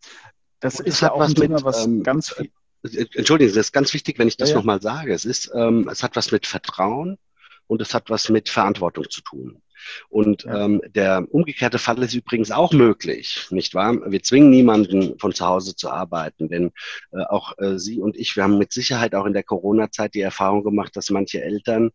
Das 0.64 0.81
ist 0.81 1.02
ja 1.02 1.12
auch 1.12 1.20
ein 1.20 1.34
Thema, 1.34 1.62
was 1.62 1.84
ähm, 1.84 2.02
ganz 2.02 2.31
viel. 2.31 2.50
Äh, 2.84 3.05
Entschuldigen 3.12 3.50
Sie, 3.50 3.56
das 3.56 3.66
ist 3.66 3.72
ganz 3.72 3.93
wichtig, 3.93 4.19
wenn 4.19 4.28
ich 4.28 4.38
das 4.38 4.49
ja, 4.49 4.56
nochmal 4.56 4.81
sage. 4.81 5.12
Es 5.12 5.26
ist, 5.26 5.52
ähm, 5.55 5.90
es 5.93 6.02
hat 6.02 6.16
was 6.16 6.32
mit 6.32 6.46
Vertrauen 6.46 7.19
und 7.66 7.82
es 7.82 7.93
hat 7.93 8.08
was 8.08 8.31
mit 8.31 8.49
Verantwortung 8.49 9.05
zu 9.11 9.20
tun. 9.20 9.61
Und 10.08 10.44
ja. 10.44 10.64
ähm, 10.64 10.81
der 10.87 11.26
umgekehrte 11.31 11.78
Fall 11.78 12.02
ist 12.02 12.14
übrigens 12.14 12.50
auch 12.50 12.72
möglich, 12.72 13.46
nicht 13.50 13.75
wahr? 13.75 14.11
Wir 14.11 14.22
zwingen 14.22 14.49
niemanden 14.49 15.19
von 15.19 15.34
zu 15.34 15.44
Hause 15.44 15.76
zu 15.76 15.90
arbeiten, 15.90 16.49
denn 16.49 16.72
äh, 17.12 17.25
auch 17.25 17.58
äh, 17.58 17.78
Sie 17.78 18.00
und 18.00 18.17
ich, 18.17 18.34
wir 18.34 18.44
haben 18.44 18.56
mit 18.56 18.72
Sicherheit 18.72 19.14
auch 19.14 19.26
in 19.26 19.34
der 19.34 19.43
Corona-Zeit 19.43 20.14
die 20.14 20.22
Erfahrung 20.22 20.64
gemacht, 20.64 20.96
dass 20.96 21.10
manche 21.10 21.43
Eltern 21.43 21.88
äh, 21.88 21.90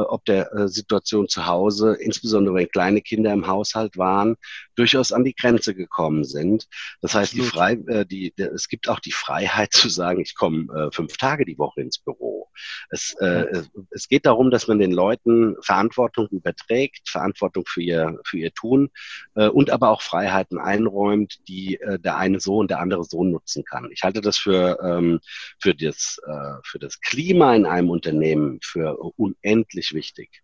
ob 0.00 0.24
der 0.24 0.52
äh, 0.52 0.68
Situation 0.68 1.28
zu 1.28 1.46
Hause, 1.46 1.94
insbesondere 1.94 2.54
wenn 2.54 2.68
kleine 2.68 3.00
Kinder 3.00 3.32
im 3.32 3.46
Haushalt 3.46 3.96
waren, 3.96 4.36
durchaus 4.74 5.12
an 5.12 5.24
die 5.24 5.34
Grenze 5.34 5.74
gekommen 5.74 6.24
sind. 6.24 6.68
Das 7.00 7.14
heißt, 7.14 7.32
die 7.32 7.42
Frei, 7.42 7.72
äh, 7.86 8.06
die, 8.06 8.32
es 8.36 8.68
gibt 8.68 8.88
auch 8.88 9.00
die 9.00 9.12
Freiheit 9.12 9.72
zu 9.72 9.88
sagen, 9.88 10.20
ich 10.20 10.34
komme 10.34 10.90
fünf 10.92 11.16
Tage 11.16 11.44
die 11.44 11.58
Woche 11.58 11.80
ins 11.80 11.98
Büro. 11.98 12.48
Es, 12.90 13.14
äh, 13.20 13.62
es 13.90 14.08
geht 14.08 14.26
darum, 14.26 14.50
dass 14.50 14.68
man 14.68 14.78
den 14.78 14.92
Leuten 14.92 15.56
Verantwortung 15.62 16.28
überträgt, 16.28 17.08
Verantwortung 17.08 17.64
für 17.66 17.82
ihr, 17.82 18.18
für 18.24 18.38
ihr 18.38 18.52
Tun 18.52 18.90
äh, 19.34 19.48
und 19.48 19.70
aber 19.70 19.90
auch 19.90 20.02
Freiheiten 20.02 20.58
einräumt, 20.58 21.40
die 21.48 21.80
äh, 21.80 21.98
der 21.98 22.16
eine 22.16 22.40
so 22.40 22.58
und 22.58 22.70
der 22.70 22.80
andere 22.80 23.04
so 23.04 23.24
nutzen 23.24 23.64
kann. 23.64 23.90
Ich 23.92 24.02
halte 24.02 24.20
das 24.20 24.38
für, 24.38 24.78
ähm, 24.82 25.20
für, 25.60 25.74
das, 25.74 26.20
äh, 26.26 26.60
für 26.64 26.78
das 26.78 27.00
Klima 27.00 27.54
in 27.54 27.66
einem 27.66 27.90
Unternehmen 27.90 28.58
für 28.62 28.96
unendlich 29.16 29.83
wichtig. 29.92 30.42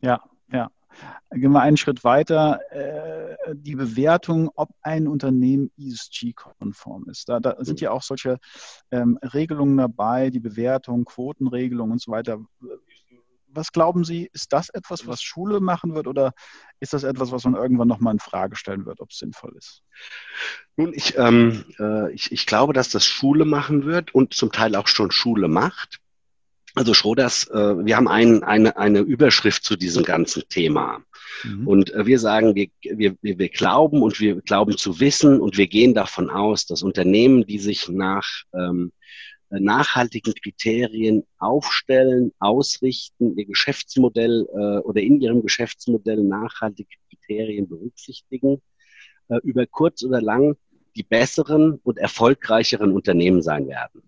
Ja, 0.00 0.22
ja. 0.52 0.70
Gehen 1.30 1.52
wir 1.52 1.62
einen 1.62 1.76
Schritt 1.76 2.04
weiter. 2.04 2.60
Äh, 2.70 3.54
die 3.54 3.74
Bewertung, 3.74 4.50
ob 4.54 4.70
ein 4.82 5.08
Unternehmen 5.08 5.70
ESG-konform 5.78 7.08
ist. 7.10 7.28
Da, 7.28 7.40
da, 7.40 7.56
sind 7.58 7.80
ja 7.80 7.90
auch 7.90 8.02
solche 8.02 8.38
ähm, 8.90 9.18
Regelungen 9.22 9.76
dabei, 9.76 10.30
die 10.30 10.40
Bewertung, 10.40 11.04
Quotenregelungen 11.04 11.92
und 11.92 12.00
so 12.00 12.12
weiter. 12.12 12.38
Was 13.48 13.72
glauben 13.72 14.04
Sie, 14.04 14.28
ist 14.32 14.52
das 14.52 14.68
etwas, 14.68 15.06
was 15.06 15.22
Schule 15.22 15.60
machen 15.60 15.94
wird 15.94 16.06
oder 16.08 16.32
ist 16.80 16.92
das 16.92 17.04
etwas, 17.04 17.30
was 17.30 17.44
man 17.44 17.54
irgendwann 17.54 17.88
nochmal 17.88 18.14
in 18.14 18.18
Frage 18.18 18.56
stellen 18.56 18.84
wird, 18.84 19.00
ob 19.00 19.10
es 19.10 19.18
sinnvoll 19.18 19.54
ist? 19.56 19.82
Nun, 20.76 20.92
ich, 20.92 21.16
ähm, 21.18 21.64
äh, 21.78 22.12
ich, 22.12 22.32
ich 22.32 22.46
glaube, 22.46 22.72
dass 22.72 22.88
das 22.88 23.06
Schule 23.06 23.44
machen 23.44 23.84
wird 23.84 24.14
und 24.14 24.34
zum 24.34 24.50
Teil 24.50 24.74
auch 24.74 24.88
schon 24.88 25.12
Schule 25.12 25.48
macht. 25.48 26.00
Also 26.74 26.92
Schroders, 26.92 27.48
äh, 27.50 27.86
wir 27.86 27.96
haben 27.96 28.08
ein, 28.08 28.42
eine, 28.42 28.76
eine 28.76 29.00
Überschrift 29.00 29.64
zu 29.64 29.76
diesem 29.76 30.02
ganzen 30.02 30.42
Thema. 30.48 31.04
Mhm. 31.44 31.68
Und 31.68 31.94
äh, 31.94 32.04
wir 32.04 32.18
sagen, 32.18 32.54
wir, 32.54 32.68
wir, 32.82 33.16
wir 33.20 33.48
glauben 33.48 34.02
und 34.02 34.18
wir 34.18 34.40
glauben 34.40 34.76
zu 34.76 34.98
wissen 34.98 35.40
und 35.40 35.56
wir 35.56 35.68
gehen 35.68 35.94
davon 35.94 36.30
aus, 36.30 36.66
dass 36.66 36.82
Unternehmen, 36.82 37.46
die 37.46 37.58
sich 37.58 37.88
nach 37.88 38.26
ähm, 38.52 38.90
nachhaltigen 39.50 40.34
Kriterien 40.34 41.24
aufstellen, 41.38 42.32
ausrichten, 42.38 43.36
ihr 43.38 43.46
Geschäftsmodell 43.46 44.48
äh, 44.52 44.78
oder 44.78 45.00
in 45.00 45.20
ihrem 45.20 45.42
Geschäftsmodell 45.42 46.24
nachhaltige 46.24 46.88
Kriterien 47.08 47.68
berücksichtigen, 47.68 48.60
äh, 49.28 49.38
über 49.42 49.66
kurz 49.66 50.02
oder 50.02 50.20
lang 50.20 50.56
die 50.96 51.02
besseren 51.02 51.80
und 51.82 51.98
erfolgreicheren 51.98 52.92
Unternehmen 52.92 53.42
sein 53.42 53.68
werden. 53.68 54.02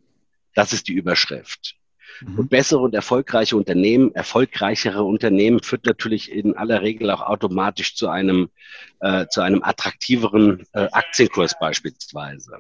Das 0.55 0.73
ist 0.73 0.89
die 0.89 0.95
Überschrift. 0.95 1.77
Mhm. 2.21 2.39
Und 2.39 2.51
bessere 2.51 2.81
und 2.81 2.95
erfolgreiche 2.95 3.57
Unternehmen, 3.57 4.15
erfolgreichere 4.15 5.03
Unternehmen 5.03 5.63
führt 5.63 5.87
natürlich 5.87 6.31
in 6.31 6.57
aller 6.57 6.83
Regel 6.83 7.11
auch 7.11 7.23
automatisch 7.23 7.95
zu 7.95 8.09
einem, 8.09 8.49
äh, 9.01 9.27
zu 9.29 9.41
einem 9.41 9.63
attraktiveren 9.63 10.65
äh, 10.73 10.89
Aktienkurs 10.93 11.55
beispielsweise 11.59 12.59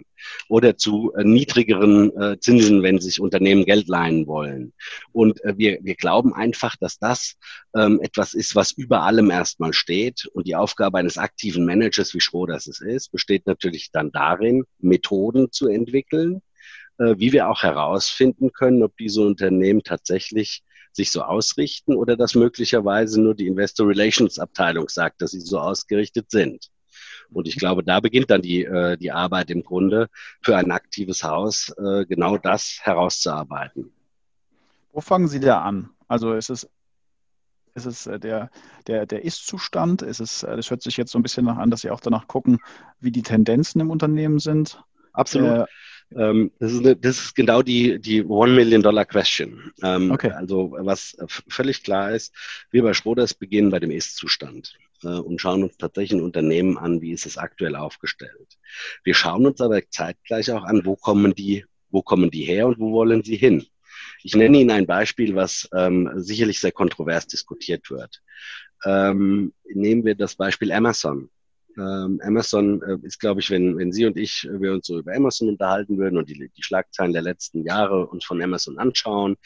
oder 0.49 0.77
zu 0.77 1.13
äh, 1.17 1.25
niedrigeren 1.25 2.17
äh, 2.17 2.39
Zinsen, 2.39 2.83
wenn 2.83 3.01
sich 3.01 3.21
Unternehmen 3.21 3.65
Geld 3.65 3.89
leihen 3.89 4.27
wollen. 4.27 4.73
Und 5.13 5.43
äh, 5.45 5.55
wir, 5.57 5.79
wir 5.83 5.95
glauben 5.95 6.35
einfach, 6.35 6.77
dass 6.77 6.99
das 6.99 7.37
ähm, 7.75 8.01
etwas 8.03 8.35
ist, 8.35 8.55
was 8.55 8.73
über 8.73 9.03
allem 9.03 9.31
erstmal 9.31 9.73
steht. 9.73 10.27
Und 10.33 10.47
die 10.47 10.57
Aufgabe 10.57 10.99
eines 10.99 11.19
aktiven 11.19 11.65
Managers, 11.65 12.15
wie 12.15 12.21
Schroders 12.21 12.67
es 12.67 12.81
ist, 12.81 13.13
besteht 13.13 13.47
natürlich 13.47 13.91
dann 13.93 14.11
darin, 14.13 14.65
Methoden 14.79 15.51
zu 15.53 15.69
entwickeln, 15.69 16.43
wie 16.99 17.33
wir 17.33 17.49
auch 17.49 17.63
herausfinden 17.63 18.53
können, 18.53 18.83
ob 18.83 18.97
diese 18.97 19.21
Unternehmen 19.21 19.83
tatsächlich 19.83 20.63
sich 20.97 21.13
so 21.13 21.23
ausrichten 21.23 21.95
oder 21.95 22.17
dass 22.17 22.35
möglicherweise 22.35 23.21
nur 23.21 23.35
die 23.35 23.47
Investor 23.47 23.87
Relations 23.87 24.39
Abteilung 24.39 24.89
sagt, 24.89 25.21
dass 25.23 25.33
sie 25.33 25.41
so 25.41 25.61
ausgerichtet 25.61 26.31
sind. 26.31 26.71
Und 27.31 27.47
ich 27.49 27.57
glaube, 27.57 27.85
da 27.85 28.01
beginnt 28.01 28.31
dann 28.31 28.43
die, 28.43 28.65
äh, 28.65 28.97
die 28.97 29.13
Arbeit 29.13 29.51
im 29.51 29.63
Grunde 29.63 30.09
für 30.43 30.57
ein 30.57 30.71
aktives 30.71 31.23
Haus, 31.23 31.73
äh, 31.77 32.07
genau 32.07 32.39
das 32.39 32.79
herauszuarbeiten. 32.83 33.93
Wo 34.93 35.01
fangen 35.01 35.29
Sie 35.29 35.41
da 35.41 35.61
an? 35.61 35.91
Also 36.09 36.33
ist 36.33 36.51
es, 36.51 36.69
ist 37.75 37.85
es 37.85 38.05
der, 38.05 38.51
der, 38.87 39.05
der 39.05 39.25
Ist-Zustand? 39.25 40.01
Ist 40.01 40.21
es, 40.21 40.41
das 40.41 40.71
hört 40.71 40.83
sich 40.83 40.97
jetzt 40.97 41.13
so 41.13 41.19
ein 41.19 41.23
bisschen 41.23 41.45
nach 41.45 41.59
an, 41.59 41.71
dass 41.71 41.83
Sie 41.83 41.91
auch 41.91 42.01
danach 42.01 42.27
gucken, 42.27 42.59
wie 43.01 43.11
die 43.11 43.23
Tendenzen 43.23 43.81
im 43.81 43.91
Unternehmen 43.91 44.39
sind. 44.39 44.83
Absolut. 45.13 45.51
Äh, 45.51 45.65
ähm, 46.15 46.53
das, 46.59 46.73
ist 46.73 46.81
eine, 46.81 46.97
das 46.97 47.19
ist 47.19 47.35
genau 47.35 47.63
die, 47.63 47.99
die 47.99 48.23
One 48.23 48.53
Million 48.53 48.83
Dollar 48.83 49.05
Question. 49.05 49.73
Ähm, 49.83 50.11
okay. 50.11 50.31
Also 50.31 50.77
was 50.79 51.17
völlig 51.49 51.83
klar 51.83 52.13
ist, 52.13 52.35
wir 52.71 52.83
bei 52.83 52.95
Schroders 52.95 53.35
beginnen 53.35 53.71
bei 53.71 53.81
dem 53.81 53.91
Ist-Zustand 53.91 54.77
äh, 55.03 55.09
und 55.09 55.41
schauen 55.41 55.65
uns 55.65 55.77
tatsächlich 55.77 56.19
ein 56.19 56.25
Unternehmen 56.25 56.79
an, 56.79 57.01
wie 57.01 57.13
ist 57.13 57.27
es 57.27 57.37
aktuell 57.37 57.75
aufgestellt. 57.75 58.59
Wir 59.03 59.15
schauen 59.15 59.47
uns 59.47 59.61
aber 59.61 59.81
zeitgleich 59.89 60.51
auch 60.53 60.65
an, 60.65 60.85
wo 60.85 60.97
kommen 60.97 61.35
die, 61.35 61.65
wo 61.91 62.03
kommen 62.03 62.31
die 62.31 62.45
her 62.45 62.67
und 62.67 62.79
wo 62.79 62.93
wollen 62.93 63.23
sie 63.23 63.37
hin. 63.37 63.67
Ich 64.23 64.35
nenne 64.35 64.59
Ihnen 64.59 64.71
ein 64.71 64.87
Beispiel, 64.87 65.35
was 65.35 65.69
ähm, 65.75 66.11
sicherlich 66.17 66.61
sehr 66.61 66.73
kontrovers 66.73 67.27
diskutiert 67.27 67.91
wird. 67.91 68.23
Ähm, 68.85 69.53
nehmen 69.65 70.05
wir 70.05 70.15
das 70.15 70.37
Beispiel 70.37 70.73
Amazon. 70.73 71.31
Ähm, 71.79 72.21
Amazon 72.23 72.83
äh, 72.83 72.97
ist, 73.07 73.21
glaube 73.21 73.41
ich, 73.41 73.51
wenn, 73.51 73.77
wenn 73.77 73.93
Sie 73.93 74.07
und 74.07 74.17
ich, 74.17 74.45
äh, 74.45 74.61
wir 74.61 74.73
uns 74.73 74.87
so 74.87 74.99
über 74.99 75.15
Amazon 75.15 75.49
unterhalten 75.49 75.99
würden 75.99 76.17
und 76.17 76.29
die, 76.29 76.51
die 76.57 76.63
Schlagzeilen 76.63 77.13
der 77.13 77.23
letzten 77.23 77.65
Jahre 77.65 78.07
uns 78.07 78.25
von 78.25 78.41
Amazon 78.41 78.79
anschauen, 78.79 79.37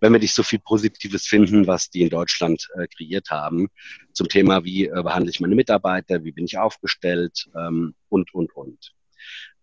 wenn 0.00 0.12
wir 0.12 0.18
nicht 0.18 0.34
so 0.34 0.42
viel 0.42 0.58
Positives 0.58 1.26
finden, 1.26 1.66
was 1.66 1.88
die 1.90 2.02
in 2.02 2.10
Deutschland 2.10 2.68
äh, 2.74 2.86
kreiert 2.88 3.30
haben, 3.30 3.68
zum 4.12 4.28
Thema, 4.28 4.64
wie 4.64 4.86
äh, 4.86 5.02
behandle 5.02 5.30
ich 5.30 5.40
meine 5.40 5.54
Mitarbeiter, 5.54 6.24
wie 6.24 6.32
bin 6.32 6.46
ich 6.46 6.58
aufgestellt 6.58 7.48
ähm, 7.56 7.94
und, 8.08 8.34
und, 8.34 8.54
und. 8.56 8.92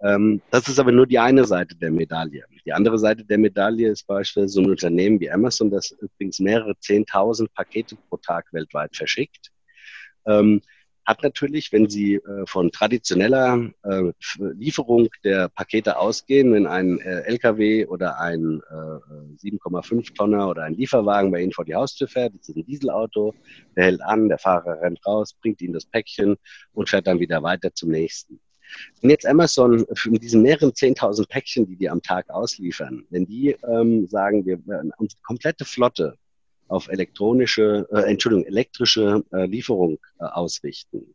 Ähm, 0.01 0.41
das 0.49 0.67
ist 0.67 0.79
aber 0.79 0.91
nur 0.91 1.07
die 1.07 1.19
eine 1.19 1.45
Seite 1.45 1.75
der 1.75 1.91
Medaille. 1.91 2.43
Die 2.65 2.73
andere 2.73 2.99
Seite 2.99 3.25
der 3.25 3.37
Medaille 3.37 3.89
ist 3.89 4.07
beispielsweise 4.07 4.53
so 4.53 4.61
ein 4.61 4.69
Unternehmen 4.69 5.19
wie 5.19 5.31
Amazon, 5.31 5.69
das 5.69 5.91
übrigens 5.91 6.39
mehrere 6.39 6.77
Zehntausend 6.79 7.53
Pakete 7.53 7.97
pro 8.09 8.17
Tag 8.17 8.45
weltweit 8.51 8.95
verschickt. 8.95 9.51
Ähm, 10.25 10.61
hat 11.05 11.23
natürlich, 11.23 11.71
wenn 11.71 11.89
Sie 11.89 12.15
äh, 12.15 12.45
von 12.45 12.71
traditioneller 12.71 13.69
äh, 13.83 14.11
Lieferung 14.37 15.09
der 15.23 15.49
Pakete 15.49 15.97
ausgehen, 15.97 16.53
wenn 16.53 16.67
ein 16.67 16.99
äh, 16.99 17.21
LKW 17.21 17.85
oder 17.87 18.19
ein 18.19 18.61
7,5 18.61 19.99
äh, 19.99 20.13
Tonner 20.13 20.49
oder 20.49 20.63
ein 20.63 20.75
Lieferwagen 20.75 21.31
bei 21.31 21.41
Ihnen 21.41 21.51
vor 21.51 21.65
die 21.65 21.75
Haustür 21.75 22.07
fährt, 22.07 22.33
das 22.35 22.49
ist 22.49 22.55
ein 22.55 22.65
Dieselauto, 22.65 23.33
der 23.75 23.85
hält 23.85 24.01
an, 24.01 24.29
der 24.29 24.37
Fahrer 24.37 24.81
rennt 24.81 25.05
raus, 25.05 25.33
bringt 25.33 25.61
Ihnen 25.61 25.73
das 25.73 25.85
Päckchen 25.85 26.37
und 26.73 26.89
fährt 26.89 27.07
dann 27.07 27.19
wieder 27.19 27.43
weiter 27.43 27.73
zum 27.73 27.89
nächsten. 27.89 28.39
Wenn 29.01 29.11
jetzt 29.11 29.27
Amazon 29.27 29.85
mit 30.05 30.23
diesen 30.23 30.41
mehreren 30.41 30.71
10.000 30.71 31.27
Päckchen, 31.27 31.67
die 31.67 31.75
die 31.75 31.89
am 31.89 32.01
Tag 32.01 32.29
ausliefern, 32.29 33.05
wenn 33.09 33.25
die 33.25 33.55
ähm, 33.67 34.07
sagen, 34.07 34.45
wir 34.45 34.59
unsere 34.97 35.21
komplette 35.21 35.65
Flotte 35.65 36.17
auf 36.73 36.87
elektronische, 36.87 37.87
äh, 37.91 38.09
Entschuldigung, 38.09 38.45
elektrische 38.45 39.23
äh, 39.31 39.45
Lieferung 39.45 39.99
äh, 40.19 40.25
ausrichten, 40.25 41.13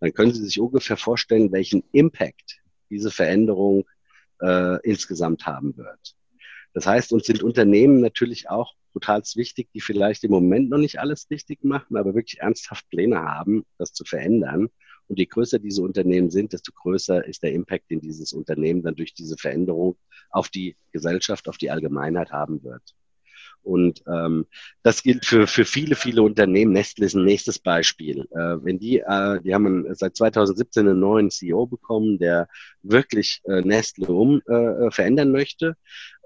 dann 0.00 0.12
können 0.12 0.32
Sie 0.32 0.44
sich 0.44 0.58
ungefähr 0.58 0.96
vorstellen, 0.96 1.52
welchen 1.52 1.84
Impact 1.92 2.60
diese 2.90 3.10
Veränderung 3.10 3.84
äh, 4.40 4.80
insgesamt 4.82 5.46
haben 5.46 5.76
wird. 5.76 6.16
Das 6.72 6.86
heißt, 6.86 7.12
uns 7.12 7.26
sind 7.26 7.42
Unternehmen 7.42 8.00
natürlich 8.00 8.50
auch 8.50 8.74
total 8.92 9.22
wichtig, 9.34 9.68
die 9.74 9.80
vielleicht 9.80 10.24
im 10.24 10.30
Moment 10.30 10.70
noch 10.70 10.78
nicht 10.78 10.98
alles 10.98 11.26
richtig 11.30 11.64
machen, 11.64 11.96
aber 11.96 12.14
wirklich 12.14 12.40
ernsthaft 12.40 12.88
Pläne 12.90 13.20
haben, 13.20 13.64
das 13.78 13.92
zu 13.92 14.04
verändern. 14.04 14.68
Und 15.08 15.18
je 15.18 15.26
größer 15.26 15.58
diese 15.58 15.82
Unternehmen 15.82 16.30
sind, 16.30 16.52
desto 16.52 16.72
größer 16.72 17.24
ist 17.26 17.42
der 17.42 17.52
Impact, 17.52 17.90
den 17.90 18.00
dieses 18.00 18.32
Unternehmen 18.32 18.82
dann 18.82 18.96
durch 18.96 19.14
diese 19.14 19.36
Veränderung 19.36 19.96
auf 20.30 20.48
die 20.48 20.76
Gesellschaft, 20.92 21.48
auf 21.48 21.58
die 21.58 21.70
Allgemeinheit 21.70 22.32
haben 22.32 22.62
wird. 22.64 22.82
Und 23.66 24.04
ähm, 24.06 24.46
das 24.84 25.02
gilt 25.02 25.26
für, 25.26 25.48
für 25.48 25.64
viele, 25.64 25.96
viele 25.96 26.22
Unternehmen. 26.22 26.72
Nestle 26.72 27.04
ist 27.04 27.14
ein 27.14 27.24
nächstes 27.24 27.58
Beispiel. 27.58 28.20
Äh, 28.30 28.64
wenn 28.64 28.78
die, 28.78 29.00
äh, 29.00 29.40
die 29.42 29.52
haben 29.54 29.92
seit 29.96 30.16
2017 30.16 30.86
einen 30.86 31.00
neuen 31.00 31.30
CEO 31.30 31.66
bekommen, 31.66 32.18
der 32.18 32.48
wirklich 32.84 33.42
äh, 33.44 33.62
Nestle 33.62 34.06
um 34.06 34.40
äh, 34.46 34.90
verändern 34.92 35.32
möchte 35.32 35.76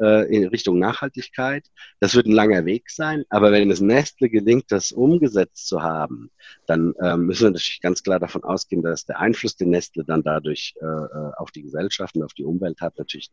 äh, 0.00 0.30
in 0.34 0.48
Richtung 0.48 0.78
Nachhaltigkeit. 0.78 1.64
Das 1.98 2.14
wird 2.14 2.26
ein 2.26 2.32
langer 2.32 2.66
Weg 2.66 2.90
sein, 2.90 3.24
aber 3.30 3.52
wenn 3.52 3.70
es 3.70 3.80
Nestle 3.80 4.28
gelingt, 4.28 4.66
das 4.68 4.92
umgesetzt 4.92 5.66
zu 5.66 5.82
haben, 5.82 6.30
dann 6.66 6.94
äh, 7.00 7.16
müssen 7.16 7.44
wir 7.44 7.50
natürlich 7.52 7.80
ganz 7.80 8.02
klar 8.02 8.20
davon 8.20 8.44
ausgehen, 8.44 8.82
dass 8.82 9.06
der 9.06 9.18
Einfluss, 9.18 9.56
den 9.56 9.70
Nestle 9.70 10.04
dann 10.04 10.22
dadurch 10.22 10.74
äh, 10.82 10.84
äh 10.84 11.30
auf 11.38 11.52
die 11.52 11.62
Gesellschaft 11.62 12.16
und 12.16 12.22
auf 12.22 12.34
die 12.34 12.44
Umwelt 12.44 12.82
hat, 12.82 12.98
natürlich 12.98 13.30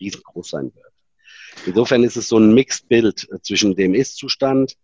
riesengroß 0.00 0.50
sein 0.50 0.72
wird. 0.74 0.93
Insofern 1.66 2.04
ist 2.04 2.16
es 2.16 2.28
so 2.28 2.38
ein 2.38 2.54
Mixed-Bild 2.54 3.28
äh, 3.30 3.40
zwischen 3.40 3.76
dem 3.76 3.94
Ist-Zustand 3.94 4.76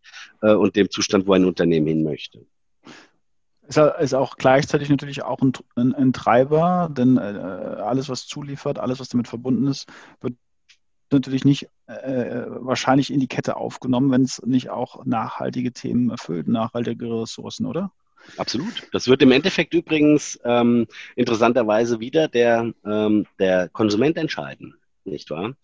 äh, 0.42 0.52
und 0.52 0.76
dem 0.76 0.90
Zustand, 0.90 1.26
wo 1.26 1.32
ein 1.32 1.44
Unternehmen 1.44 1.86
hin 1.86 2.02
möchte. 2.02 2.46
Ist 4.00 4.14
auch 4.14 4.36
gleichzeitig 4.36 4.88
natürlich 4.88 5.22
auch 5.22 5.38
ein, 5.40 5.52
ein, 5.76 5.94
ein 5.94 6.12
Treiber, 6.12 6.90
denn 6.90 7.18
äh, 7.18 7.20
alles, 7.20 8.08
was 8.08 8.26
zuliefert, 8.26 8.80
alles, 8.80 8.98
was 8.98 9.10
damit 9.10 9.28
verbunden 9.28 9.68
ist, 9.68 9.86
wird 10.20 10.34
natürlich 11.12 11.44
nicht 11.44 11.68
äh, 11.86 12.46
wahrscheinlich 12.48 13.12
in 13.12 13.20
die 13.20 13.28
Kette 13.28 13.56
aufgenommen, 13.56 14.10
wenn 14.10 14.22
es 14.22 14.42
nicht 14.44 14.70
auch 14.70 15.04
nachhaltige 15.04 15.72
Themen 15.72 16.10
erfüllt, 16.10 16.48
nachhaltige 16.48 17.22
Ressourcen, 17.22 17.66
oder? 17.66 17.92
Absolut. 18.36 18.88
Das 18.92 19.08
wird 19.08 19.22
im 19.22 19.32
Endeffekt 19.32 19.74
übrigens 19.74 20.38
ähm, 20.44 20.86
interessanterweise 21.16 22.00
wieder 22.00 22.28
der, 22.28 22.72
ähm, 22.84 23.26
der 23.38 23.68
Konsument 23.68 24.16
entscheiden, 24.16 24.74
nicht 25.04 25.30
wahr? 25.30 25.54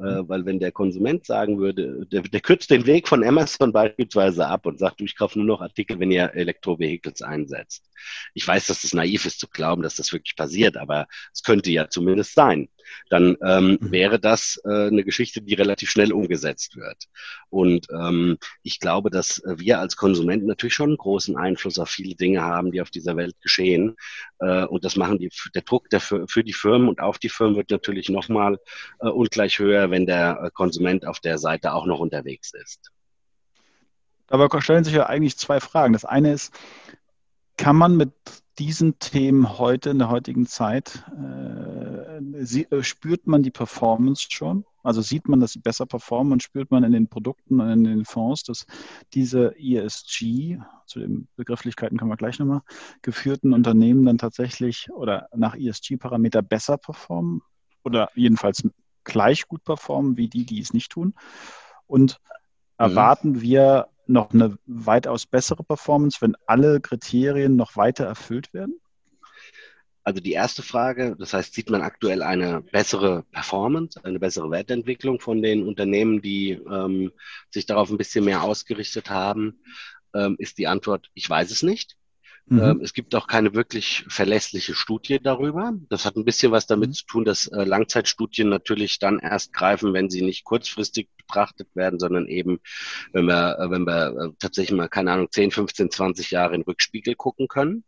Äh, 0.00 0.22
mhm. 0.22 0.28
weil 0.28 0.44
wenn 0.44 0.58
der 0.58 0.72
Konsument 0.72 1.24
sagen 1.24 1.58
würde, 1.58 2.06
der, 2.06 2.22
der 2.22 2.40
kürzt 2.40 2.70
den 2.70 2.86
Weg 2.86 3.06
von 3.06 3.22
Amazon 3.22 3.72
beispielsweise 3.72 4.46
ab 4.46 4.66
und 4.66 4.78
sagt, 4.78 5.00
du, 5.00 5.04
ich 5.04 5.16
kaufe 5.16 5.38
nur 5.38 5.46
noch 5.46 5.60
Artikel, 5.60 6.00
wenn 6.00 6.10
ihr 6.10 6.34
Elektrovehicles 6.34 7.22
einsetzt. 7.22 7.88
Ich 8.34 8.46
weiß, 8.46 8.66
dass 8.66 8.82
es 8.82 8.92
naiv 8.92 9.24
ist 9.24 9.38
zu 9.38 9.48
glauben, 9.48 9.82
dass 9.82 9.96
das 9.96 10.12
wirklich 10.12 10.36
passiert, 10.36 10.76
aber 10.76 11.06
es 11.32 11.42
könnte 11.42 11.70
ja 11.70 11.88
zumindest 11.88 12.34
sein 12.34 12.68
dann 13.08 13.36
ähm, 13.42 13.78
mhm. 13.80 13.90
wäre 13.90 14.18
das 14.18 14.60
äh, 14.64 14.86
eine 14.86 15.04
Geschichte, 15.04 15.42
die 15.42 15.54
relativ 15.54 15.90
schnell 15.90 16.12
umgesetzt 16.12 16.76
wird. 16.76 17.04
Und 17.50 17.86
ähm, 17.90 18.38
ich 18.62 18.80
glaube, 18.80 19.10
dass 19.10 19.42
wir 19.44 19.78
als 19.78 19.96
Konsumenten 19.96 20.46
natürlich 20.46 20.74
schon 20.74 20.90
einen 20.90 20.96
großen 20.96 21.36
Einfluss 21.36 21.78
auf 21.78 21.90
viele 21.90 22.14
Dinge 22.14 22.42
haben, 22.42 22.72
die 22.72 22.80
auf 22.80 22.90
dieser 22.90 23.16
Welt 23.16 23.36
geschehen. 23.40 23.96
Äh, 24.38 24.64
und 24.64 24.84
das 24.84 24.96
machen 24.96 25.18
die, 25.18 25.30
der 25.54 25.62
Druck 25.62 25.90
der, 25.90 26.00
für 26.00 26.44
die 26.44 26.52
Firmen 26.52 26.88
und 26.88 27.00
auf 27.00 27.18
die 27.18 27.28
Firmen 27.28 27.56
wird 27.56 27.70
natürlich 27.70 28.08
nochmal 28.08 28.58
äh, 29.00 29.08
ungleich 29.08 29.58
höher, 29.58 29.83
wenn 29.90 30.06
der 30.06 30.40
äh, 30.42 30.50
Konsument 30.50 31.06
auf 31.06 31.20
der 31.20 31.38
Seite 31.38 31.72
auch 31.72 31.86
noch 31.86 31.98
unterwegs 31.98 32.52
ist. 32.54 32.90
Dabei 34.26 34.60
stellen 34.60 34.84
sich 34.84 34.94
ja 34.94 35.06
eigentlich 35.06 35.36
zwei 35.36 35.60
Fragen. 35.60 35.92
Das 35.92 36.04
eine 36.04 36.32
ist, 36.32 36.52
kann 37.56 37.76
man 37.76 37.96
mit 37.96 38.12
diesen 38.58 38.98
Themen 38.98 39.58
heute, 39.58 39.90
in 39.90 39.98
der 39.98 40.10
heutigen 40.10 40.46
Zeit, 40.46 41.04
äh, 41.16 42.44
sie, 42.44 42.64
äh, 42.70 42.82
spürt 42.82 43.26
man 43.26 43.42
die 43.42 43.50
Performance 43.50 44.26
schon? 44.30 44.64
Also 44.82 45.00
sieht 45.00 45.28
man, 45.28 45.40
dass 45.40 45.52
sie 45.52 45.60
besser 45.60 45.86
performen 45.86 46.32
und 46.34 46.42
spürt 46.42 46.70
man 46.70 46.84
in 46.84 46.92
den 46.92 47.08
Produkten 47.08 47.60
und 47.60 47.70
in 47.70 47.84
den 47.84 48.04
Fonds, 48.04 48.42
dass 48.42 48.66
diese 49.14 49.54
ESG, 49.58 50.58
zu 50.86 51.00
den 51.00 51.26
Begrifflichkeiten 51.36 51.98
kommen 51.98 52.10
wir 52.10 52.16
gleich 52.16 52.38
nochmal, 52.38 52.60
geführten 53.02 53.54
Unternehmen 53.54 54.04
dann 54.04 54.18
tatsächlich 54.18 54.90
oder 54.92 55.28
nach 55.34 55.56
ESG-Parameter 55.56 56.42
besser 56.42 56.76
performen 56.76 57.40
oder 57.82 58.10
jedenfalls 58.14 58.62
gleich 59.04 59.46
gut 59.48 59.64
performen 59.64 60.16
wie 60.16 60.28
die, 60.28 60.44
die 60.44 60.60
es 60.60 60.72
nicht 60.72 60.92
tun? 60.92 61.14
Und 61.86 62.20
mhm. 62.78 62.84
erwarten 62.84 63.30
mhm. 63.30 63.40
wir 63.40 63.88
noch 64.06 64.32
eine 64.32 64.58
weitaus 64.66 65.26
bessere 65.26 65.64
Performance, 65.64 66.18
wenn 66.20 66.36
alle 66.46 66.80
Kriterien 66.80 67.56
noch 67.56 67.76
weiter 67.76 68.04
erfüllt 68.04 68.52
werden? 68.52 68.80
Also 70.02 70.20
die 70.20 70.32
erste 70.32 70.62
Frage, 70.62 71.16
das 71.18 71.32
heißt, 71.32 71.54
sieht 71.54 71.70
man 71.70 71.80
aktuell 71.80 72.22
eine 72.22 72.60
bessere 72.60 73.22
Performance, 73.32 73.98
eine 74.04 74.18
bessere 74.18 74.50
Wertentwicklung 74.50 75.18
von 75.18 75.40
den 75.40 75.66
Unternehmen, 75.66 76.20
die 76.20 76.50
ähm, 76.50 77.10
sich 77.48 77.64
darauf 77.64 77.90
ein 77.90 77.96
bisschen 77.96 78.26
mehr 78.26 78.42
ausgerichtet 78.42 79.08
haben, 79.08 79.62
ähm, 80.14 80.36
ist 80.38 80.58
die 80.58 80.66
Antwort, 80.66 81.10
ich 81.14 81.28
weiß 81.28 81.50
es 81.50 81.62
nicht. 81.62 81.96
Mhm. 82.46 82.62
Ähm, 82.62 82.80
es 82.82 82.92
gibt 82.92 83.14
auch 83.14 83.26
keine 83.26 83.54
wirklich 83.54 84.04
verlässliche 84.08 84.74
Studie 84.74 85.18
darüber. 85.18 85.72
Das 85.88 86.04
hat 86.04 86.16
ein 86.16 86.26
bisschen 86.26 86.52
was 86.52 86.66
damit 86.66 86.90
mhm. 86.90 86.94
zu 86.94 87.06
tun, 87.06 87.24
dass 87.24 87.46
äh, 87.46 87.64
Langzeitstudien 87.64 88.48
natürlich 88.48 88.98
dann 88.98 89.18
erst 89.18 89.52
greifen, 89.54 89.94
wenn 89.94 90.10
sie 90.10 90.22
nicht 90.22 90.44
kurzfristig 90.44 91.08
betrachtet 91.16 91.68
werden, 91.74 91.98
sondern 91.98 92.26
eben, 92.26 92.60
wenn 93.12 93.24
wir, 93.26 93.58
äh, 93.58 93.70
wenn 93.70 93.86
wir 93.86 94.08
äh, 94.08 94.30
tatsächlich 94.38 94.76
mal, 94.76 94.88
keine 94.88 95.12
Ahnung, 95.12 95.28
10, 95.30 95.52
15, 95.52 95.90
20 95.90 96.30
Jahre 96.32 96.54
in 96.54 96.62
Rückspiegel 96.62 97.14
gucken 97.14 97.48
können. 97.48 97.84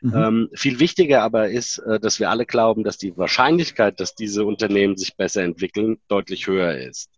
Mhm. 0.00 0.14
Ähm, 0.14 0.50
viel 0.54 0.80
wichtiger 0.80 1.22
aber 1.22 1.50
ist, 1.50 1.78
äh, 1.78 2.00
dass 2.00 2.18
wir 2.18 2.30
alle 2.30 2.46
glauben, 2.46 2.84
dass 2.84 2.96
die 2.96 3.16
Wahrscheinlichkeit, 3.16 4.00
dass 4.00 4.14
diese 4.14 4.44
Unternehmen 4.44 4.96
sich 4.96 5.16
besser 5.16 5.42
entwickeln, 5.42 5.98
deutlich 6.08 6.46
höher 6.46 6.76
ist. 6.78 7.10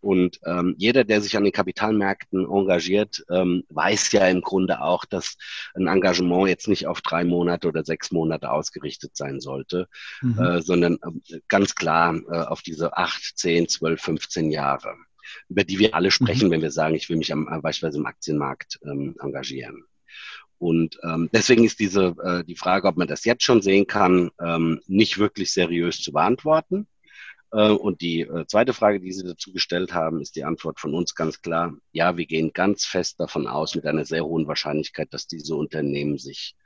Und 0.00 0.40
ähm, 0.44 0.74
jeder, 0.78 1.04
der 1.04 1.20
sich 1.20 1.36
an 1.36 1.44
den 1.44 1.52
Kapitalmärkten 1.52 2.44
engagiert, 2.44 3.24
ähm, 3.30 3.64
weiß 3.68 4.12
ja 4.12 4.26
im 4.28 4.40
Grunde 4.40 4.80
auch, 4.80 5.04
dass 5.04 5.36
ein 5.74 5.86
Engagement 5.86 6.48
jetzt 6.48 6.68
nicht 6.68 6.86
auf 6.86 7.00
drei 7.00 7.24
Monate 7.24 7.68
oder 7.68 7.84
sechs 7.84 8.10
Monate 8.12 8.50
ausgerichtet 8.50 9.16
sein 9.16 9.40
sollte, 9.40 9.88
mhm. 10.22 10.38
äh, 10.38 10.62
sondern 10.62 10.94
äh, 10.94 11.40
ganz 11.48 11.74
klar 11.74 12.16
äh, 12.30 12.42
auf 12.42 12.62
diese 12.62 12.96
acht, 12.96 13.36
zehn, 13.36 13.68
zwölf, 13.68 14.00
15 14.00 14.50
Jahre, 14.50 14.94
über 15.48 15.64
die 15.64 15.78
wir 15.78 15.94
alle 15.94 16.10
sprechen, 16.10 16.48
mhm. 16.48 16.52
wenn 16.52 16.62
wir 16.62 16.70
sagen, 16.70 16.94
ich 16.94 17.08
will 17.08 17.16
mich 17.16 17.32
am, 17.32 17.48
äh, 17.48 17.60
beispielsweise 17.60 17.98
im 17.98 18.06
Aktienmarkt 18.06 18.78
ähm, 18.84 19.16
engagieren. 19.20 19.84
Und 20.58 20.98
ähm, 21.02 21.28
deswegen 21.32 21.64
ist 21.64 21.80
diese 21.80 22.16
äh, 22.22 22.44
die 22.44 22.56
Frage, 22.56 22.88
ob 22.88 22.96
man 22.96 23.08
das 23.08 23.24
jetzt 23.24 23.44
schon 23.44 23.60
sehen 23.60 23.86
kann, 23.86 24.30
ähm, 24.40 24.80
nicht 24.86 25.18
wirklich 25.18 25.52
seriös 25.52 26.00
zu 26.00 26.12
beantworten. 26.12 26.86
Äh, 27.52 27.70
und 27.70 28.00
die 28.00 28.20
äh, 28.22 28.46
zweite 28.46 28.72
Frage, 28.72 29.00
die 29.00 29.12
Sie 29.12 29.24
dazu 29.24 29.52
gestellt 29.52 29.94
haben, 29.94 30.20
ist 30.20 30.36
die 30.36 30.44
Antwort 30.44 30.80
von 30.80 30.94
uns 30.94 31.14
ganz 31.14 31.40
klar. 31.40 31.74
Ja, 31.92 32.16
wir 32.16 32.26
gehen 32.26 32.52
ganz 32.52 32.84
fest 32.86 33.20
davon 33.20 33.46
aus, 33.46 33.74
mit 33.74 33.86
einer 33.86 34.04
sehr 34.04 34.24
hohen 34.24 34.46
Wahrscheinlichkeit, 34.46 35.12
dass 35.12 35.26
diese 35.26 35.54
Unternehmen 35.54 36.18
sich 36.18 36.56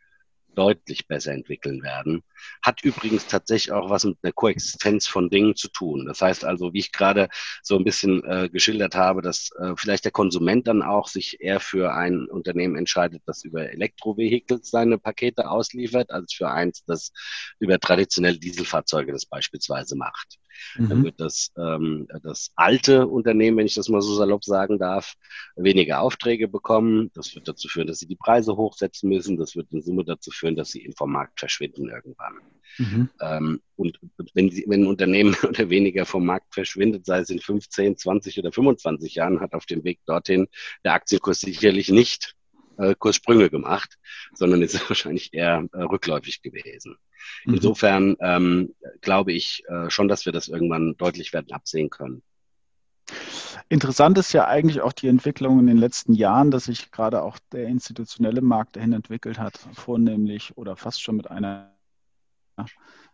deutlich 0.54 1.06
besser 1.06 1.32
entwickeln 1.32 1.82
werden. 1.82 2.22
Hat 2.62 2.82
übrigens 2.82 3.26
tatsächlich 3.26 3.72
auch 3.72 3.88
was 3.88 4.04
mit 4.04 4.18
einer 4.22 4.32
Koexistenz 4.32 5.06
von 5.06 5.30
Dingen 5.30 5.54
zu 5.54 5.68
tun. 5.68 6.06
Das 6.06 6.20
heißt 6.20 6.44
also, 6.44 6.72
wie 6.72 6.80
ich 6.80 6.92
gerade 6.92 7.28
so 7.62 7.76
ein 7.76 7.84
bisschen 7.84 8.24
äh, 8.24 8.48
geschildert 8.48 8.94
habe, 8.96 9.22
dass 9.22 9.50
äh, 9.58 9.74
vielleicht 9.76 10.04
der 10.04 10.12
Konsument 10.12 10.66
dann 10.66 10.82
auch 10.82 11.06
sich 11.06 11.40
eher 11.40 11.60
für 11.60 11.94
ein 11.94 12.26
Unternehmen 12.26 12.76
entscheidet, 12.76 13.22
das 13.26 13.44
über 13.44 13.70
Elektrovehikel 13.70 14.60
seine 14.62 14.98
Pakete 14.98 15.48
ausliefert, 15.48 16.10
als 16.10 16.34
für 16.34 16.50
eins, 16.50 16.84
das 16.84 17.12
über 17.58 17.78
traditionelle 17.78 18.38
Dieselfahrzeuge 18.38 19.12
das 19.12 19.26
beispielsweise 19.26 19.96
macht. 19.96 20.39
Mhm. 20.76 20.88
Dann 20.88 21.04
wird 21.04 21.20
das, 21.20 21.52
ähm, 21.56 22.08
das 22.22 22.50
alte 22.54 23.06
Unternehmen, 23.06 23.56
wenn 23.56 23.66
ich 23.66 23.74
das 23.74 23.88
mal 23.88 24.02
so 24.02 24.14
salopp 24.14 24.44
sagen 24.44 24.78
darf, 24.78 25.14
weniger 25.56 26.00
Aufträge 26.00 26.48
bekommen. 26.48 27.10
Das 27.14 27.34
wird 27.34 27.48
dazu 27.48 27.68
führen, 27.68 27.86
dass 27.86 27.98
sie 27.98 28.06
die 28.06 28.16
Preise 28.16 28.56
hochsetzen 28.56 29.08
müssen. 29.08 29.36
Das 29.36 29.56
wird 29.56 29.72
in 29.72 29.82
Summe 29.82 30.04
dazu 30.04 30.30
führen, 30.30 30.56
dass 30.56 30.70
sie 30.70 30.92
vom 30.96 31.12
Markt 31.12 31.40
verschwinden 31.40 31.88
irgendwann. 31.88 32.34
Mhm. 32.78 33.10
Ähm, 33.20 33.60
und 33.76 33.98
wenn, 34.34 34.50
sie, 34.50 34.64
wenn 34.68 34.82
ein 34.82 34.86
Unternehmen 34.86 35.34
oder 35.48 35.70
weniger 35.70 36.06
vom 36.06 36.24
Markt 36.26 36.54
verschwindet, 36.54 37.06
sei 37.06 37.20
es 37.20 37.30
in 37.30 37.40
15, 37.40 37.96
20 37.96 38.38
oder 38.38 38.52
25 38.52 39.14
Jahren, 39.14 39.40
hat 39.40 39.54
auf 39.54 39.66
dem 39.66 39.84
Weg 39.84 40.00
dorthin 40.06 40.48
der 40.84 40.94
Aktienkurs 40.94 41.40
sicherlich 41.40 41.88
nicht 41.88 42.36
äh, 42.80 42.94
Kurssprünge 42.98 43.50
gemacht, 43.50 43.98
sondern 44.34 44.62
ist 44.62 44.74
wahrscheinlich 44.90 45.32
eher 45.32 45.66
äh, 45.72 45.82
rückläufig 45.82 46.42
gewesen. 46.42 46.96
Mhm. 47.44 47.54
Insofern 47.54 48.16
ähm, 48.20 48.74
glaube 49.00 49.32
ich 49.32 49.64
äh, 49.68 49.90
schon, 49.90 50.08
dass 50.08 50.26
wir 50.26 50.32
das 50.32 50.48
irgendwann 50.48 50.96
deutlich 50.96 51.32
werden 51.32 51.52
absehen 51.52 51.90
können. 51.90 52.22
Interessant 53.68 54.18
ist 54.18 54.32
ja 54.32 54.46
eigentlich 54.46 54.80
auch 54.80 54.92
die 54.92 55.08
Entwicklung 55.08 55.60
in 55.60 55.66
den 55.66 55.76
letzten 55.76 56.12
Jahren, 56.12 56.50
dass 56.50 56.64
sich 56.64 56.90
gerade 56.90 57.22
auch 57.22 57.38
der 57.52 57.66
institutionelle 57.66 58.40
Markt 58.40 58.76
dahin 58.76 58.92
entwickelt 58.92 59.38
hat, 59.38 59.58
vornehmlich 59.74 60.56
oder 60.56 60.76
fast 60.76 61.02
schon 61.02 61.16
mit 61.16 61.30
einer 61.30 61.69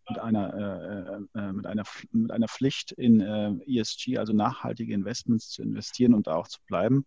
mit 0.08 0.18
einer, 0.18 0.54
äh, 0.54 1.38
äh, 1.38 1.52
mit 1.52 1.66
einer, 1.66 1.82
mit 2.12 2.30
einer 2.30 2.48
Pflicht 2.48 2.92
in 2.92 3.20
äh, 3.20 3.52
ESG, 3.66 4.18
also 4.18 4.32
nachhaltige 4.32 4.94
Investments 4.94 5.50
zu 5.50 5.62
investieren 5.62 6.14
und 6.14 6.26
da 6.28 6.36
auch 6.36 6.48
zu 6.48 6.60
bleiben. 6.66 7.04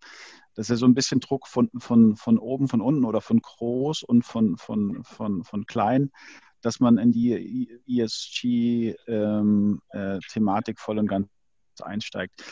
Das 0.56 0.66
ist 0.66 0.70
ja 0.70 0.76
so 0.76 0.86
ein 0.86 0.96
bisschen 0.96 1.22
Druck 1.22 1.48
von, 1.48 1.70
von, 1.78 2.16
von 2.18 2.38
oben, 2.38 2.68
von 2.68 2.82
unten 2.82 3.06
oder 3.06 3.22
von 3.22 3.42
groß 3.42 4.04
und 4.04 4.24
von, 4.24 4.58
von, 4.58 5.04
von, 5.04 5.44
von 5.44 5.66
klein, 5.66 6.12
dass 6.62 6.80
man 6.80 6.98
in 6.98 7.12
die 7.12 7.80
ESG-Thematik 7.88 9.08
ähm, 9.08 9.82
äh, 9.92 10.74
voll 10.76 11.00
und 11.00 11.08
ganz 11.08 11.30
einsteigt 11.82 12.44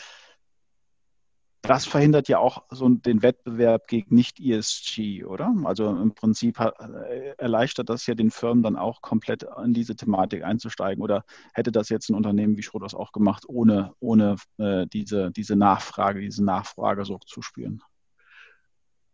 das 1.61 1.85
verhindert 1.85 2.27
ja 2.29 2.39
auch 2.39 2.63
so 2.69 2.87
den 2.87 3.21
Wettbewerb 3.21 3.87
gegen 3.87 4.15
Nicht-ESG, 4.15 5.25
oder? 5.25 5.53
Also 5.65 5.89
im 5.89 6.13
Prinzip 6.13 6.59
äh, 6.59 7.33
erleichtert 7.37 7.89
das 7.89 8.05
ja 8.07 8.15
den 8.15 8.31
Firmen 8.31 8.63
dann 8.63 8.75
auch 8.75 9.01
komplett 9.01 9.45
in 9.63 9.73
diese 9.73 9.95
Thematik 9.95 10.43
einzusteigen. 10.43 11.03
Oder 11.03 11.25
hätte 11.53 11.71
das 11.71 11.89
jetzt 11.89 12.09
ein 12.09 12.15
Unternehmen 12.15 12.57
wie 12.57 12.63
Schroders 12.63 12.93
auch 12.93 13.11
gemacht, 13.11 13.43
ohne, 13.47 13.93
ohne 13.99 14.35
äh, 14.57 14.85
diese, 14.87 15.31
diese 15.31 15.55
Nachfrage, 15.55 16.21
diese 16.21 16.43
Nachfrage 16.43 17.05
so 17.05 17.19
zu 17.25 17.41
spüren? 17.41 17.81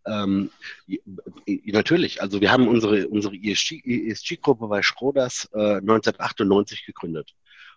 Ähm, 0.06 0.51
natürlich, 1.47 2.21
also 2.21 2.41
wir 2.41 2.51
haben 2.51 2.67
unsere, 2.67 3.08
unsere 3.08 3.36
ESG-Gruppe 3.36 4.67
bei 4.67 4.82
Schroders 4.82 5.49
äh, 5.53 5.77
1998 5.77 6.86
gegründet. 6.86 7.34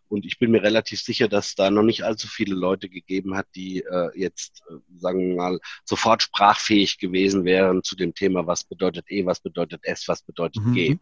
Und 0.08 0.24
ich 0.24 0.38
bin 0.38 0.50
mir 0.50 0.62
relativ 0.62 1.00
sicher, 1.00 1.28
dass 1.28 1.54
da 1.54 1.70
noch 1.70 1.82
nicht 1.82 2.02
allzu 2.02 2.28
viele 2.28 2.54
Leute 2.54 2.88
gegeben 2.88 3.36
hat, 3.36 3.46
die 3.54 3.82
äh, 3.82 4.10
jetzt, 4.14 4.62
äh, 4.70 4.74
sagen 4.98 5.28
wir 5.28 5.36
mal, 5.36 5.60
sofort 5.84 6.22
sprachfähig 6.22 6.98
gewesen 6.98 7.44
wären 7.44 7.82
zu 7.82 7.96
dem 7.96 8.14
Thema, 8.14 8.46
was 8.46 8.64
bedeutet 8.64 9.10
E, 9.10 9.26
was 9.26 9.40
bedeutet 9.40 9.84
S, 9.84 10.08
was 10.08 10.22
bedeutet 10.22 10.64
mhm. 10.64 10.74
G. 10.74 10.98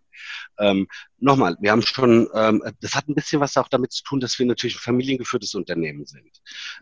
Ähm, 0.58 0.86
Nochmal, 1.24 1.56
wir 1.58 1.70
haben 1.70 1.80
schon, 1.80 2.28
ähm, 2.34 2.62
das 2.80 2.94
hat 2.94 3.08
ein 3.08 3.14
bisschen 3.14 3.40
was 3.40 3.56
auch 3.56 3.68
damit 3.68 3.92
zu 3.92 4.02
tun, 4.04 4.20
dass 4.20 4.38
wir 4.38 4.44
natürlich 4.44 4.76
ein 4.76 4.80
familiengeführtes 4.80 5.54
Unternehmen 5.54 6.04
sind. 6.04 6.30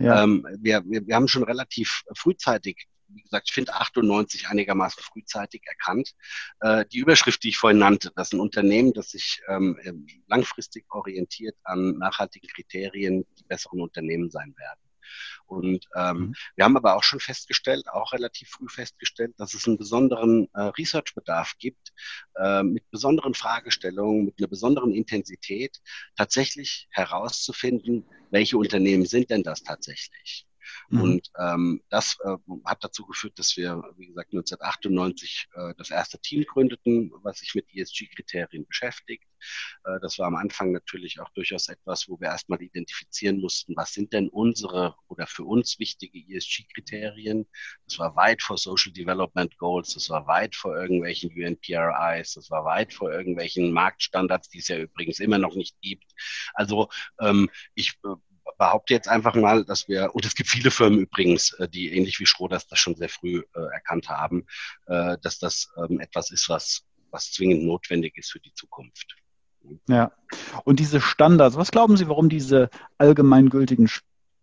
Ja. 0.00 0.24
Ähm, 0.24 0.44
wir, 0.58 0.82
wir, 0.84 1.06
wir 1.06 1.14
haben 1.14 1.28
schon 1.28 1.44
relativ 1.44 2.02
frühzeitig 2.16 2.88
wie 3.14 3.22
gesagt, 3.22 3.48
ich 3.48 3.54
finde 3.54 3.74
98 3.74 4.48
einigermaßen 4.48 5.02
frühzeitig 5.02 5.62
erkannt. 5.66 6.12
Äh, 6.60 6.84
die 6.92 6.98
Überschrift, 6.98 7.42
die 7.42 7.50
ich 7.50 7.58
vorhin 7.58 7.78
nannte, 7.78 8.10
dass 8.14 8.32
ein 8.32 8.40
Unternehmen, 8.40 8.92
das 8.92 9.10
sich 9.10 9.40
ähm, 9.48 10.06
langfristig 10.26 10.84
orientiert 10.90 11.56
an 11.64 11.98
nachhaltigen 11.98 12.48
Kriterien, 12.48 13.24
die 13.38 13.44
besseren 13.44 13.80
Unternehmen 13.80 14.30
sein 14.30 14.54
werden. 14.56 14.80
Und 15.46 15.86
ähm, 15.94 16.16
mhm. 16.16 16.34
wir 16.56 16.64
haben 16.64 16.76
aber 16.76 16.96
auch 16.96 17.02
schon 17.02 17.20
festgestellt, 17.20 17.88
auch 17.88 18.12
relativ 18.12 18.48
früh 18.50 18.68
festgestellt, 18.68 19.34
dass 19.38 19.54
es 19.54 19.66
einen 19.66 19.78
besonderen 19.78 20.48
äh, 20.54 20.62
Research-Bedarf 20.62 21.54
gibt, 21.58 21.92
äh, 22.36 22.62
mit 22.62 22.90
besonderen 22.90 23.34
Fragestellungen, 23.34 24.24
mit 24.24 24.34
einer 24.38 24.48
besonderen 24.48 24.92
Intensität, 24.92 25.80
tatsächlich 26.16 26.88
herauszufinden, 26.90 28.06
welche 28.30 28.56
Unternehmen 28.56 29.06
sind 29.06 29.30
denn 29.30 29.42
das 29.42 29.62
tatsächlich? 29.62 30.46
Mhm. 30.92 31.00
Und 31.00 31.30
ähm, 31.38 31.82
das 31.88 32.18
äh, 32.22 32.36
hat 32.66 32.84
dazu 32.84 33.06
geführt, 33.06 33.38
dass 33.38 33.56
wir, 33.56 33.82
wie 33.96 34.08
gesagt, 34.08 34.34
1998 34.34 35.48
äh, 35.54 35.74
das 35.78 35.90
erste 35.90 36.18
Team 36.20 36.44
gründeten, 36.44 37.10
was 37.22 37.38
sich 37.38 37.54
mit 37.54 37.66
ESG-Kriterien 37.74 38.66
beschäftigt. 38.66 39.24
Äh, 39.84 39.98
das 40.02 40.18
war 40.18 40.26
am 40.26 40.36
Anfang 40.36 40.70
natürlich 40.70 41.18
auch 41.18 41.30
durchaus 41.30 41.68
etwas, 41.68 42.08
wo 42.08 42.20
wir 42.20 42.28
erstmal 42.28 42.60
identifizieren 42.60 43.40
mussten, 43.40 43.74
was 43.74 43.94
sind 43.94 44.12
denn 44.12 44.28
unsere 44.28 44.94
oder 45.08 45.26
für 45.26 45.44
uns 45.44 45.78
wichtige 45.78 46.18
ESG-Kriterien. 46.18 47.46
Das 47.86 47.98
war 47.98 48.14
weit 48.14 48.42
vor 48.42 48.58
Social 48.58 48.92
Development 48.92 49.56
Goals, 49.56 49.94
das 49.94 50.10
war 50.10 50.26
weit 50.26 50.54
vor 50.54 50.76
irgendwelchen 50.76 51.30
UNPRIs, 51.30 52.34
das 52.34 52.50
war 52.50 52.66
weit 52.66 52.92
vor 52.92 53.10
irgendwelchen 53.10 53.72
Marktstandards, 53.72 54.50
die 54.50 54.58
es 54.58 54.68
ja 54.68 54.76
übrigens 54.76 55.20
immer 55.20 55.38
noch 55.38 55.54
nicht 55.54 55.80
gibt. 55.80 56.12
Also 56.52 56.90
ähm, 57.18 57.48
ich 57.74 57.94
äh, 58.04 58.14
behaupte 58.58 58.94
jetzt 58.94 59.08
einfach 59.08 59.34
mal, 59.34 59.64
dass 59.64 59.88
wir, 59.88 60.14
und 60.14 60.24
es 60.24 60.34
gibt 60.34 60.48
viele 60.48 60.70
Firmen 60.70 61.00
übrigens, 61.00 61.52
äh, 61.54 61.68
die 61.68 61.92
ähnlich 61.92 62.20
wie 62.20 62.26
Schroders 62.26 62.66
das 62.66 62.78
schon 62.78 62.94
sehr 62.94 63.08
früh 63.08 63.42
äh, 63.54 63.60
erkannt 63.72 64.08
haben, 64.08 64.46
äh, 64.86 65.16
dass 65.22 65.38
das 65.38 65.72
ähm, 65.76 66.00
etwas 66.00 66.30
ist, 66.30 66.48
was, 66.48 66.84
was 67.10 67.32
zwingend 67.32 67.64
notwendig 67.64 68.16
ist 68.16 68.32
für 68.32 68.40
die 68.40 68.54
Zukunft. 68.54 69.16
Ja, 69.88 70.12
und 70.64 70.80
diese 70.80 71.00
Standards, 71.00 71.56
was 71.56 71.70
glauben 71.70 71.96
Sie, 71.96 72.08
warum 72.08 72.28
diese 72.28 72.68
allgemeingültigen 72.98 73.88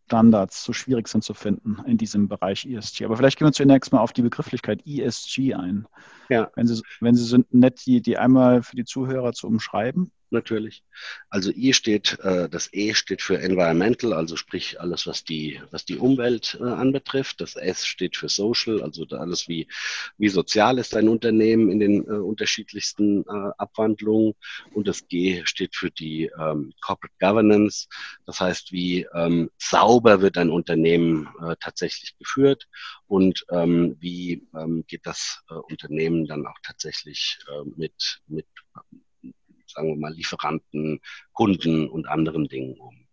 Standards 0.06 0.64
so 0.64 0.74
schwierig 0.74 1.08
sind 1.08 1.24
zu 1.24 1.34
finden 1.34 1.84
in 1.86 1.98
diesem 1.98 2.30
Bereich 2.30 2.66
ESG? 2.66 3.06
Aber 3.06 3.18
vielleicht 3.18 3.38
gehen 3.38 3.48
wir 3.48 3.52
zunächst 3.52 3.92
mal 3.92 4.00
auf 4.00 4.14
die 4.14 4.22
Begrifflichkeit 4.22 4.82
ESG 4.86 5.56
ein. 5.56 5.88
Ja. 6.30 6.50
Wenn 6.56 6.68
Sie, 6.68 6.82
wenn 7.02 7.16
Sie 7.16 7.26
sind 7.26 7.54
nett, 7.54 7.86
die, 7.86 8.02
die 8.02 8.18
einmal 8.18 8.64
für 8.64 8.76
die 8.76 8.86
Zuhörer 8.86 9.34
zu 9.34 9.48
umschreiben. 9.48 10.12
Natürlich. 10.32 10.84
Also 11.30 11.52
I 11.52 11.74
steht, 11.74 12.20
äh, 12.20 12.50
das 12.50 12.70
E 12.74 12.94
steht 12.94 13.22
für 13.22 13.40
Environmental, 13.40 14.14
also 14.14 14.36
sprich 14.36 14.80
alles, 14.80 15.08
was 15.08 15.24
die, 15.24 15.62
was 15.72 15.86
die 15.86 15.98
Umwelt 15.98 16.58
äh, 16.60 16.64
anbetrifft. 16.64 17.42
Das 17.42 17.56
S 17.56 17.86
steht 17.86 18.16
für 18.16 18.30
Social, 18.30 18.82
also 18.82 19.06
alles 19.12 19.48
wie, 19.48 19.68
wie 20.18 20.30
sozial 20.30 20.78
ist 20.78 20.96
ein 20.96 21.10
Unternehmen 21.10 21.72
in 21.72 21.80
den 21.80 22.06
äh, 22.06 22.12
unterschiedlichsten 22.12 23.24
äh, 23.24 23.52
Abwandlungen. 23.58 24.34
Und 24.74 24.88
das 24.88 25.08
G 25.08 25.42
steht 25.46 25.76
für 25.76 25.92
die 25.92 26.32
ähm, 26.40 26.74
Corporate 26.82 27.16
Governance, 27.20 27.88
das 28.26 28.40
heißt, 28.40 28.72
wie 28.72 29.08
ähm, 29.14 29.50
sauber 29.58 30.22
wird 30.22 30.38
ein 30.38 30.50
Unternehmen 30.50 31.30
äh, 31.42 31.56
tatsächlich 31.60 32.18
geführt 32.18 32.68
und 33.08 33.46
ähm, 33.52 33.98
wie 34.00 34.48
ähm, 34.56 34.84
geht 34.88 35.06
das 35.06 35.42
äh, 35.50 35.54
Unternehmen 35.54 36.26
dann 36.26 36.46
auch 36.46 36.58
tatsächlich 36.64 37.40
mit, 37.76 38.22
mit 38.28 38.46
sagen 39.80 39.94
wir 39.94 39.96
mal, 39.96 40.14
Lieferanten, 40.14 41.00
Kunden 41.32 41.88
und 41.88 42.08
anderen 42.08 42.50
Dingen 42.50 42.78
um. 42.78 43.08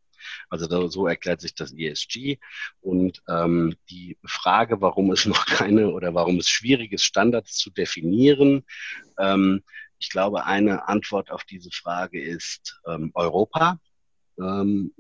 Also 0.49 0.67
da, 0.67 0.89
so 0.89 1.07
erklärt 1.07 1.41
sich 1.41 1.55
das 1.55 1.73
ESG. 1.73 2.39
Und 2.81 3.23
ähm, 3.29 3.77
die 3.89 4.19
Frage, 4.25 4.81
warum 4.81 5.13
es 5.13 5.27
noch 5.27 5.47
keine 5.47 5.93
oder 5.93 6.13
warum 6.15 6.39
es 6.39 6.49
schwierig 6.49 6.93
ist, 6.93 7.05
Standards 7.05 7.57
zu 7.57 7.71
definieren, 7.71 8.65
ähm, 9.19 9.63
ich 9.99 10.11
glaube, 10.11 10.45
eine 10.45 10.89
Antwort 10.89 11.31
auf 11.31 11.45
diese 11.45 11.71
Frage 11.71 12.21
ist 12.21 12.81
ähm, 12.87 13.13
Europa, 13.15 13.79
ähm, 14.39 14.93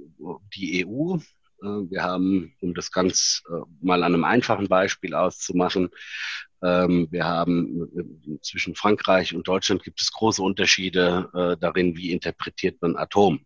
die 0.54 0.86
EU. 0.86 1.16
Äh, 1.16 1.90
wir 1.90 2.02
haben, 2.02 2.54
um 2.60 2.74
das 2.74 2.92
ganz 2.92 3.42
äh, 3.50 3.60
mal 3.80 4.04
an 4.04 4.14
einem 4.14 4.24
einfachen 4.24 4.68
Beispiel 4.68 5.14
auszumachen, 5.14 5.90
wir 6.60 7.24
haben 7.24 7.82
äh, 7.96 8.40
zwischen 8.40 8.74
Frankreich 8.74 9.34
und 9.34 9.46
Deutschland 9.46 9.82
gibt 9.82 10.00
es 10.00 10.12
große 10.12 10.42
Unterschiede 10.42 11.28
äh, 11.34 11.60
darin, 11.60 11.96
wie 11.96 12.12
interpretiert 12.12 12.80
man 12.80 12.96
Atom 12.96 13.44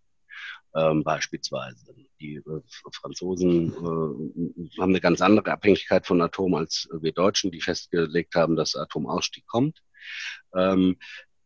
ähm, 0.75 1.03
beispielsweise. 1.03 1.95
Die 2.21 2.37
äh, 2.37 2.61
Franzosen 2.93 3.73
äh, 3.73 4.81
haben 4.81 4.91
eine 4.91 5.01
ganz 5.01 5.21
andere 5.21 5.53
Abhängigkeit 5.53 6.07
von 6.07 6.21
Atom 6.21 6.55
als 6.55 6.89
wir 6.93 7.13
Deutschen, 7.13 7.51
die 7.51 7.61
festgelegt 7.61 8.35
haben, 8.35 8.57
dass 8.57 8.77
Atomausstieg 8.77 9.47
kommt. 9.47 9.83
Ähm, 10.55 10.97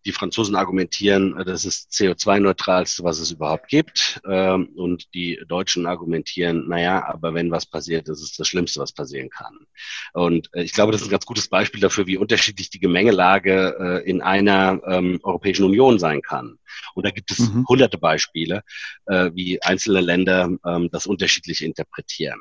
die 0.05 0.13
Franzosen 0.13 0.55
argumentieren, 0.55 1.37
äh, 1.39 1.45
das 1.45 1.65
ist 1.65 1.91
CO2-neutralste, 1.93 3.05
was 3.05 3.19
es 3.19 3.31
überhaupt 3.31 3.69
gibt. 3.69 4.21
Ähm, 4.29 4.69
und 4.77 5.13
die 5.15 5.41
Deutschen 5.49 5.87
argumentieren, 5.87 6.69
naja, 6.69 7.05
aber 7.07 7.35
wenn 7.35 7.51
was 7.51 7.67
passiert, 7.67 8.09
das 8.09 8.23
ist 8.23 8.39
das 8.39 8.49
Schlimmste, 8.49 8.81
was 8.81 8.93
passieren 8.93 9.31
kann. 9.31 9.67
Und 10.13 10.49
äh, 10.55 10.63
ich 10.63 10.73
glaube, 10.73 10.93
das 10.93 11.01
ist 11.01 11.09
ein 11.09 11.13
ganz 11.13 11.27
gutes 11.27 11.49
Beispiel 11.49 11.81
dafür, 11.81 12.07
wie 12.07 12.17
unterschiedlich 12.17 12.71
die 12.71 12.81
Gemengelage 12.81 13.77
äh, 13.79 14.09
in 14.09 14.23
einer 14.23 14.81
ähm, 14.87 15.21
Europäischen 15.23 15.65
Union 15.65 15.99
sein 15.99 16.23
kann. 16.23 16.59
Und 16.95 17.07
da 17.07 17.11
gibt 17.11 17.31
es 17.31 17.39
mhm. 17.39 17.65
hunderte 17.69 17.99
Beispiele, 17.99 18.63
wie 19.07 19.63
einzelne 19.63 20.01
Länder 20.01 20.51
ähm, 20.67 20.89
das 20.91 21.07
unterschiedlich 21.07 21.63
interpretieren. 21.63 22.41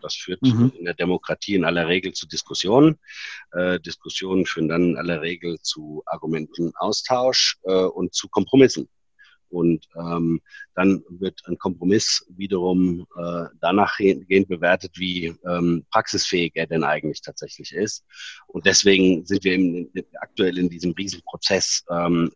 Das 0.00 0.14
führt 0.14 0.42
mhm. 0.42 0.72
in 0.76 0.84
der 0.84 0.94
Demokratie 0.94 1.54
in 1.54 1.64
aller 1.64 1.88
Regel 1.88 2.12
zu 2.12 2.26
Diskussionen. 2.26 2.98
Äh, 3.52 3.80
Diskussionen 3.80 4.46
führen 4.46 4.68
dann 4.68 4.90
in 4.90 4.96
aller 4.96 5.22
Regel 5.22 5.58
zu 5.60 6.02
Argumentenaustausch 6.06 7.58
äh, 7.64 7.84
und 7.84 8.14
zu 8.14 8.28
Kompromissen. 8.28 8.88
Und 9.50 9.86
ähm, 9.96 10.40
dann 10.74 11.02
wird 11.08 11.40
ein 11.46 11.58
Kompromiss 11.58 12.24
wiederum 12.28 13.06
äh, 13.16 13.44
danach 13.60 13.96
gehend 13.96 14.48
bewertet, 14.48 14.92
wie 14.96 15.34
ähm, 15.46 15.86
praxisfähig 15.90 16.52
er 16.54 16.66
denn 16.66 16.84
eigentlich 16.84 17.22
tatsächlich 17.22 17.72
ist. 17.72 18.04
Und 18.46 18.66
deswegen 18.66 19.24
sind 19.24 19.44
wir 19.44 19.54
im, 19.54 19.90
aktuell 20.20 20.58
in 20.58 20.68
diesem 20.68 20.92
Riesenprozess, 20.92 21.84
ähm, 21.90 22.30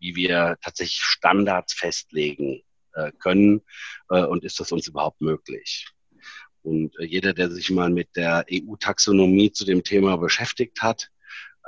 wie 0.00 0.16
wir 0.16 0.58
tatsächlich 0.60 1.00
Standards 1.00 1.72
festlegen 1.72 2.62
äh, 2.92 3.10
können 3.18 3.62
äh, 4.10 4.24
und 4.24 4.44
ist 4.44 4.60
das 4.60 4.70
uns 4.70 4.86
überhaupt 4.86 5.20
möglich. 5.20 5.88
Und 6.64 6.98
äh, 6.98 7.04
jeder, 7.04 7.34
der 7.34 7.50
sich 7.50 7.70
mal 7.70 7.90
mit 7.90 8.16
der 8.16 8.46
EU-Taxonomie 8.50 9.52
zu 9.52 9.64
dem 9.64 9.84
Thema 9.84 10.16
beschäftigt 10.16 10.82
hat, 10.82 11.10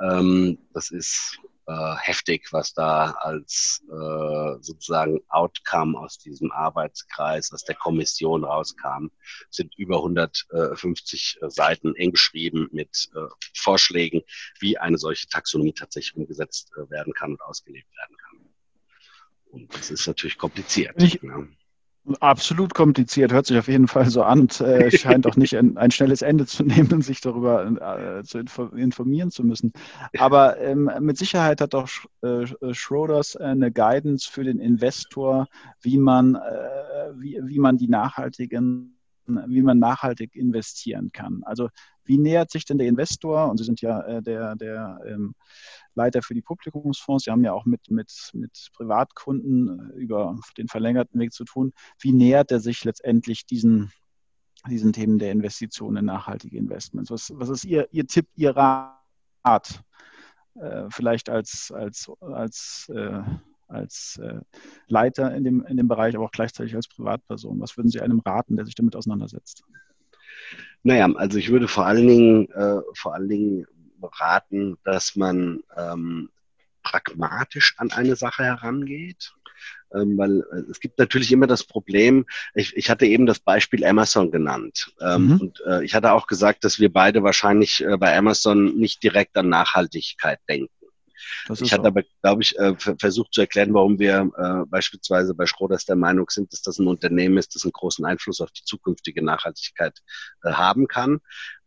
ähm, 0.00 0.58
das 0.72 0.90
ist 0.90 1.38
äh, 1.66 1.96
heftig, 1.98 2.52
was 2.52 2.72
da 2.72 3.10
als 3.20 3.84
äh, 3.90 4.62
sozusagen 4.62 5.20
Outcome 5.28 5.98
aus 5.98 6.18
diesem 6.18 6.50
Arbeitskreis, 6.50 7.52
aus 7.52 7.64
der 7.64 7.74
Kommission 7.74 8.44
rauskam, 8.44 9.08
sind 9.50 9.76
über 9.76 9.96
150 9.96 11.38
äh, 11.42 11.50
Seiten 11.50 11.94
eng 11.96 12.12
geschrieben 12.12 12.68
mit 12.72 13.10
äh, 13.14 13.26
Vorschlägen, 13.54 14.22
wie 14.60 14.78
eine 14.78 14.96
solche 14.96 15.28
Taxonomie 15.28 15.72
tatsächlich 15.72 16.16
umgesetzt 16.16 16.70
äh, 16.76 16.88
werden 16.90 17.12
kann 17.12 17.32
und 17.32 17.42
ausgelebt 17.42 17.90
werden 17.96 18.16
kann. 18.16 18.38
Und 19.50 19.74
das 19.74 19.90
ist 19.90 20.06
natürlich 20.06 20.38
kompliziert. 20.38 20.94
Ich, 21.02 21.22
ne? 21.22 21.48
Absolut 22.20 22.72
kompliziert, 22.72 23.32
hört 23.32 23.46
sich 23.46 23.58
auf 23.58 23.66
jeden 23.66 23.88
Fall 23.88 24.08
so 24.08 24.22
an 24.22 24.40
und 24.42 24.60
äh, 24.60 24.90
scheint 24.96 25.26
auch 25.26 25.36
nicht 25.36 25.56
ein, 25.56 25.76
ein, 25.76 25.90
schnelles 25.90 26.22
Ende 26.22 26.46
zu 26.46 26.62
nehmen, 26.62 27.02
sich 27.02 27.20
darüber 27.20 28.18
äh, 28.18 28.22
zu 28.22 28.38
informieren 28.76 29.30
zu 29.30 29.42
müssen. 29.42 29.72
Aber 30.18 30.58
ähm, 30.60 30.90
mit 31.00 31.18
Sicherheit 31.18 31.60
hat 31.60 31.74
auch 31.74 31.88
äh, 32.22 32.46
Schroders 32.72 33.34
eine 33.34 33.72
Guidance 33.72 34.30
für 34.30 34.44
den 34.44 34.60
Investor, 34.60 35.48
wie 35.80 35.98
man, 35.98 36.36
äh, 36.36 36.38
wie, 37.16 37.40
wie 37.42 37.58
man 37.58 37.76
die 37.76 37.88
nachhaltigen 37.88 38.95
wie 39.26 39.62
man 39.62 39.78
nachhaltig 39.78 40.34
investieren 40.34 41.10
kann. 41.12 41.42
Also 41.44 41.68
wie 42.04 42.18
nähert 42.18 42.50
sich 42.50 42.64
denn 42.64 42.78
der 42.78 42.86
Investor, 42.86 43.50
und 43.50 43.58
Sie 43.58 43.64
sind 43.64 43.80
ja 43.80 44.00
äh, 44.02 44.22
der, 44.22 44.56
der 44.56 45.00
ähm, 45.06 45.34
Leiter 45.94 46.22
für 46.22 46.34
die 46.34 46.42
Publikumsfonds. 46.42 47.24
Sie 47.24 47.30
haben 47.30 47.44
ja 47.44 47.52
auch 47.52 47.64
mit, 47.64 47.90
mit, 47.90 48.30
mit 48.32 48.68
Privatkunden 48.74 49.90
äh, 49.90 49.98
über 49.98 50.38
den 50.56 50.68
verlängerten 50.68 51.18
Weg 51.20 51.32
zu 51.32 51.44
tun. 51.44 51.72
Wie 51.98 52.12
nähert 52.12 52.50
er 52.52 52.60
sich 52.60 52.84
letztendlich 52.84 53.46
diesen, 53.46 53.92
diesen 54.68 54.92
Themen 54.92 55.18
der 55.18 55.32
Investitionen 55.32 55.98
in 55.98 56.04
nachhaltige 56.04 56.56
Investments? 56.56 57.10
Was, 57.10 57.32
was 57.34 57.48
ist 57.48 57.64
Ihr, 57.64 57.88
Ihr 57.90 58.06
Tipp, 58.06 58.28
Ihr 58.36 58.56
Rat? 58.56 59.82
Äh, 60.54 60.86
vielleicht 60.90 61.28
als, 61.28 61.72
als, 61.72 62.10
als, 62.20 62.90
äh, 62.94 63.22
als 63.68 64.20
äh, 64.22 64.40
Leiter 64.88 65.34
in 65.34 65.44
dem, 65.44 65.64
in 65.66 65.76
dem 65.76 65.88
Bereich, 65.88 66.14
aber 66.14 66.24
auch 66.24 66.32
gleichzeitig 66.32 66.74
als 66.74 66.88
Privatperson. 66.88 67.60
Was 67.60 67.76
würden 67.76 67.90
Sie 67.90 68.00
einem 68.00 68.20
raten, 68.20 68.56
der 68.56 68.66
sich 68.66 68.74
damit 68.74 68.96
auseinandersetzt? 68.96 69.64
Naja, 70.82 71.10
also 71.16 71.38
ich 71.38 71.50
würde 71.50 71.68
vor 71.68 71.86
allen 71.86 72.06
Dingen, 72.06 72.50
äh, 72.50 72.80
vor 72.94 73.14
allen 73.14 73.28
Dingen 73.28 73.66
raten, 74.02 74.76
dass 74.84 75.16
man 75.16 75.60
ähm, 75.76 76.30
pragmatisch 76.82 77.74
an 77.78 77.90
eine 77.90 78.16
Sache 78.16 78.44
herangeht. 78.44 79.32
Ähm, 79.94 80.18
weil 80.18 80.40
äh, 80.52 80.70
es 80.70 80.80
gibt 80.80 80.98
natürlich 80.98 81.32
immer 81.32 81.46
das 81.46 81.64
Problem, 81.64 82.26
ich, 82.54 82.76
ich 82.76 82.90
hatte 82.90 83.06
eben 83.06 83.26
das 83.26 83.38
Beispiel 83.38 83.84
Amazon 83.84 84.30
genannt. 84.30 84.92
Ähm, 85.00 85.26
mhm. 85.26 85.40
Und 85.40 85.62
äh, 85.66 85.84
ich 85.84 85.94
hatte 85.94 86.12
auch 86.12 86.26
gesagt, 86.26 86.64
dass 86.64 86.78
wir 86.78 86.92
beide 86.92 87.22
wahrscheinlich 87.22 87.82
äh, 87.82 87.96
bei 87.96 88.16
Amazon 88.16 88.76
nicht 88.76 89.02
direkt 89.02 89.36
an 89.36 89.48
Nachhaltigkeit 89.48 90.40
denken. 90.48 90.85
Ich 91.48 91.72
hatte 91.72 91.86
aber, 91.86 92.02
glaube 92.22 92.42
ich, 92.42 92.56
äh, 92.58 92.74
versucht 92.98 93.32
zu 93.32 93.40
erklären, 93.40 93.74
warum 93.74 93.98
wir 93.98 94.30
äh, 94.36 94.66
beispielsweise 94.68 95.34
bei 95.34 95.46
Schroders 95.46 95.84
der 95.84 95.96
Meinung 95.96 96.28
sind, 96.30 96.52
dass 96.52 96.62
das 96.62 96.78
ein 96.78 96.86
Unternehmen 96.86 97.38
ist, 97.38 97.54
das 97.54 97.64
einen 97.64 97.72
großen 97.72 98.04
Einfluss 98.04 98.40
auf 98.40 98.50
die 98.50 98.64
zukünftige 98.64 99.24
Nachhaltigkeit 99.24 99.98
äh, 100.42 100.52
haben 100.52 100.88
kann. 100.88 101.20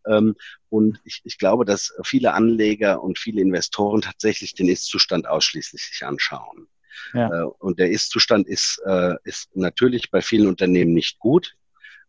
Ähm, 0.08 0.36
und 0.70 1.00
ich, 1.04 1.22
ich 1.24 1.38
glaube, 1.38 1.66
dass 1.66 1.94
viele 2.04 2.34
Anleger 2.34 3.04
und 3.04 3.20
viele 3.20 3.42
Investoren 3.42 4.02
tatsächlich 4.02 4.54
den 4.54 4.70
Ist-Zustand 4.70 5.28
ausschließlich 5.28 5.82
sich 5.82 6.06
anschauen. 6.06 6.68
Ja. 7.14 7.28
Äh, 7.28 7.46
und 7.60 7.80
der 7.80 7.92
Ist-Zustand 7.92 8.48
ist, 8.48 8.82
äh, 8.86 9.16
ist 9.24 9.56
natürlich 9.56 10.12
bei 10.12 10.22
vielen 10.22 10.48
Unternehmen 10.48 10.94
nicht 10.94 11.20
gut 11.20 11.56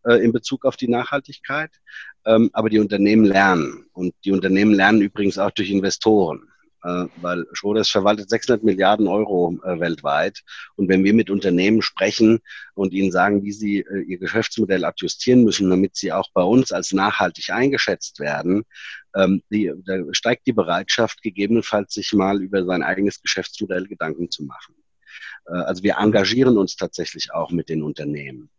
in 0.02 0.32
Bezug 0.32 0.64
auf 0.64 0.78
die 0.78 0.88
Nachhaltigkeit. 0.88 1.72
Ähm, 2.24 2.50
aber 2.52 2.68
die 2.68 2.78
Unternehmen 2.78 3.24
lernen. 3.24 3.86
Und 3.92 4.14
die 4.24 4.32
Unternehmen 4.32 4.74
lernen 4.74 5.00
übrigens 5.00 5.38
auch 5.38 5.50
durch 5.50 5.70
Investoren 5.70 6.42
äh, 6.42 6.59
weil 6.82 7.46
Schroders 7.52 7.88
verwaltet 7.88 8.30
600 8.30 8.62
Milliarden 8.62 9.06
Euro 9.06 9.58
äh, 9.64 9.78
weltweit. 9.80 10.40
Und 10.76 10.88
wenn 10.88 11.04
wir 11.04 11.14
mit 11.14 11.30
Unternehmen 11.30 11.82
sprechen 11.82 12.40
und 12.74 12.92
ihnen 12.92 13.12
sagen, 13.12 13.42
wie 13.42 13.52
sie 13.52 13.80
äh, 13.80 14.00
ihr 14.00 14.18
Geschäftsmodell 14.18 14.84
adjustieren 14.84 15.44
müssen, 15.44 15.68
damit 15.68 15.96
sie 15.96 16.12
auch 16.12 16.28
bei 16.32 16.42
uns 16.42 16.72
als 16.72 16.92
nachhaltig 16.92 17.50
eingeschätzt 17.50 18.20
werden, 18.20 18.64
ähm, 19.14 19.42
die, 19.50 19.72
da 19.84 19.98
steigt 20.12 20.46
die 20.46 20.52
Bereitschaft, 20.52 21.22
gegebenenfalls 21.22 21.94
sich 21.94 22.12
mal 22.12 22.40
über 22.40 22.64
sein 22.64 22.82
eigenes 22.82 23.20
Geschäftsmodell 23.20 23.86
Gedanken 23.86 24.30
zu 24.30 24.44
machen. 24.44 24.74
Äh, 25.46 25.52
also 25.52 25.82
wir 25.82 25.96
engagieren 25.98 26.58
uns 26.58 26.76
tatsächlich 26.76 27.32
auch 27.32 27.50
mit 27.50 27.68
den 27.68 27.82
Unternehmen. 27.82 28.50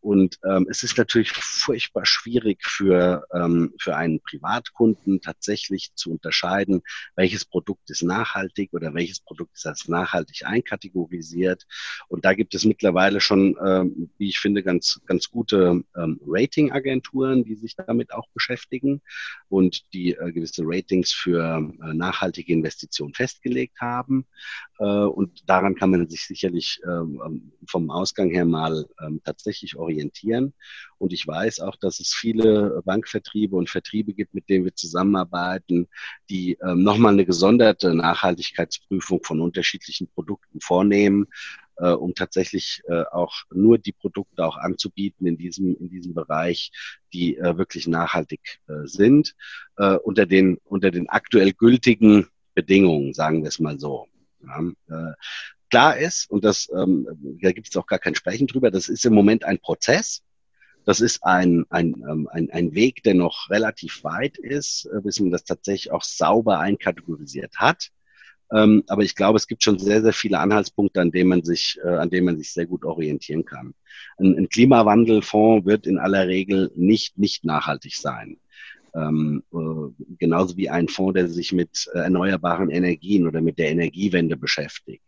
Und 0.00 0.38
ähm, 0.44 0.66
es 0.70 0.82
ist 0.82 0.98
natürlich 0.98 1.32
furchtbar 1.32 2.06
schwierig 2.06 2.64
für, 2.64 3.24
ähm, 3.32 3.74
für 3.78 3.96
einen 3.96 4.20
Privatkunden 4.20 5.20
tatsächlich 5.20 5.94
zu 5.94 6.12
unterscheiden, 6.12 6.82
welches 7.16 7.44
Produkt 7.44 7.90
ist 7.90 8.02
nachhaltig 8.02 8.72
oder 8.72 8.94
welches 8.94 9.20
Produkt 9.20 9.56
ist 9.56 9.66
als 9.66 9.88
nachhaltig 9.88 10.44
einkategorisiert. 10.44 11.66
Und 12.08 12.24
da 12.24 12.34
gibt 12.34 12.54
es 12.54 12.64
mittlerweile 12.64 13.20
schon, 13.20 13.56
ähm, 13.64 14.10
wie 14.18 14.28
ich 14.28 14.38
finde, 14.38 14.62
ganz, 14.62 15.00
ganz 15.06 15.30
gute 15.30 15.82
ähm, 15.96 16.20
Ratingagenturen, 16.26 17.44
die 17.44 17.56
sich 17.56 17.76
damit 17.76 18.12
auch 18.12 18.28
beschäftigen 18.34 19.00
und 19.48 19.92
die 19.92 20.14
äh, 20.14 20.32
gewisse 20.32 20.62
Ratings 20.64 21.12
für 21.12 21.42
äh, 21.42 21.94
nachhaltige 21.94 22.52
Investitionen 22.52 23.14
festgelegt 23.14 23.80
haben. 23.80 24.26
Äh, 24.78 24.84
und 24.84 25.48
daran 25.48 25.74
kann 25.74 25.90
man 25.90 26.08
sich 26.08 26.26
sicherlich 26.26 26.80
ähm, 26.84 27.20
ähm, 27.24 27.52
vom 27.66 27.90
Ausgang 27.90 28.30
her 28.30 28.44
mal 28.44 28.86
ähm, 29.04 29.20
tatsächlich 29.24 29.57
orientieren. 29.76 30.54
Und 30.98 31.12
ich 31.12 31.26
weiß 31.26 31.60
auch, 31.60 31.76
dass 31.76 32.00
es 32.00 32.14
viele 32.14 32.82
Bankvertriebe 32.84 33.56
und 33.56 33.70
Vertriebe 33.70 34.12
gibt, 34.12 34.34
mit 34.34 34.48
denen 34.48 34.64
wir 34.64 34.74
zusammenarbeiten, 34.74 35.88
die 36.28 36.58
nochmal 36.62 37.12
eine 37.12 37.24
gesonderte 37.24 37.94
Nachhaltigkeitsprüfung 37.94 39.22
von 39.22 39.40
unterschiedlichen 39.40 40.08
Produkten 40.08 40.60
vornehmen, 40.60 41.28
äh, 41.78 41.90
um 41.90 42.14
tatsächlich 42.14 42.82
äh, 42.88 43.04
auch 43.10 43.34
nur 43.52 43.78
die 43.78 43.92
Produkte 43.92 44.44
auch 44.44 44.56
anzubieten 44.56 45.26
in 45.26 45.36
diesem, 45.36 45.76
in 45.76 45.88
diesem 45.88 46.14
Bereich, 46.14 46.70
die 47.12 47.36
äh, 47.36 47.56
wirklich 47.56 47.86
nachhaltig 47.86 48.60
äh, 48.68 48.86
sind, 48.86 49.34
äh, 49.76 49.94
unter, 49.94 50.26
den, 50.26 50.58
unter 50.64 50.90
den 50.90 51.08
aktuell 51.08 51.52
gültigen 51.52 52.26
Bedingungen, 52.54 53.14
sagen 53.14 53.42
wir 53.42 53.48
es 53.48 53.60
mal 53.60 53.78
so. 53.78 54.08
Ja, 54.40 54.60
äh, 54.88 55.14
klar 55.70 55.96
ist, 55.96 56.30
und 56.30 56.44
das, 56.44 56.68
ähm, 56.74 57.06
da 57.40 57.52
gibt 57.52 57.68
es 57.68 57.76
auch 57.76 57.86
gar 57.86 57.98
kein 57.98 58.14
Sprechen 58.14 58.46
drüber, 58.46 58.70
das 58.70 58.88
ist 58.88 59.04
im 59.04 59.14
Moment 59.14 59.44
ein 59.44 59.58
Prozess. 59.58 60.22
Das 60.84 61.02
ist 61.02 61.22
ein, 61.22 61.66
ein, 61.68 62.02
ähm, 62.08 62.28
ein, 62.32 62.50
ein 62.50 62.74
Weg, 62.74 63.02
der 63.02 63.14
noch 63.14 63.50
relativ 63.50 64.04
weit 64.04 64.38
ist, 64.38 64.86
äh, 64.86 65.00
bis 65.02 65.20
man 65.20 65.30
das 65.30 65.44
tatsächlich 65.44 65.92
auch 65.92 66.02
sauber 66.02 66.60
einkategorisiert 66.60 67.56
hat. 67.56 67.90
Ähm, 68.50 68.82
aber 68.86 69.02
ich 69.02 69.14
glaube, 69.14 69.36
es 69.36 69.46
gibt 69.46 69.62
schon 69.62 69.78
sehr, 69.78 70.00
sehr 70.02 70.14
viele 70.14 70.38
Anhaltspunkte, 70.38 71.00
an 71.00 71.10
denen 71.10 71.28
man 71.28 71.44
sich, 71.44 71.78
äh, 71.84 71.88
an 71.88 72.08
denen 72.08 72.24
man 72.24 72.38
sich 72.38 72.52
sehr 72.52 72.66
gut 72.66 72.84
orientieren 72.84 73.44
kann. 73.44 73.74
Ein, 74.16 74.38
ein 74.38 74.48
Klimawandelfonds 74.48 75.66
wird 75.66 75.86
in 75.86 75.98
aller 75.98 76.26
Regel 76.26 76.72
nicht, 76.74 77.18
nicht 77.18 77.44
nachhaltig 77.44 77.94
sein. 77.94 78.38
Ähm, 78.94 79.42
äh, 79.52 80.04
genauso 80.18 80.56
wie 80.56 80.70
ein 80.70 80.88
Fonds, 80.88 81.14
der 81.14 81.28
sich 81.28 81.52
mit 81.52 81.90
äh, 81.92 81.98
erneuerbaren 81.98 82.70
Energien 82.70 83.26
oder 83.26 83.42
mit 83.42 83.58
der 83.58 83.70
Energiewende 83.70 84.36
beschäftigt. 84.36 85.02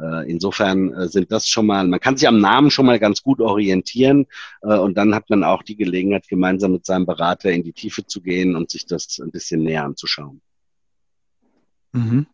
Äh, 0.00 0.30
insofern 0.30 0.92
äh, 0.94 1.08
sind 1.08 1.30
das 1.30 1.48
schon 1.48 1.66
mal, 1.66 1.86
man 1.86 2.00
kann 2.00 2.16
sich 2.16 2.26
am 2.26 2.40
Namen 2.40 2.70
schon 2.70 2.86
mal 2.86 2.98
ganz 2.98 3.22
gut 3.22 3.40
orientieren 3.40 4.26
äh, 4.62 4.78
und 4.78 4.96
dann 4.96 5.14
hat 5.14 5.28
man 5.28 5.44
auch 5.44 5.62
die 5.62 5.76
Gelegenheit, 5.76 6.28
gemeinsam 6.28 6.72
mit 6.72 6.86
seinem 6.86 7.06
Berater 7.06 7.50
in 7.50 7.64
die 7.64 7.72
Tiefe 7.72 8.06
zu 8.06 8.22
gehen 8.22 8.56
und 8.56 8.70
sich 8.70 8.86
das 8.86 9.20
ein 9.22 9.30
bisschen 9.30 9.62
näher 9.62 9.84
anzuschauen. 9.84 10.40
Mhm. 11.92 12.26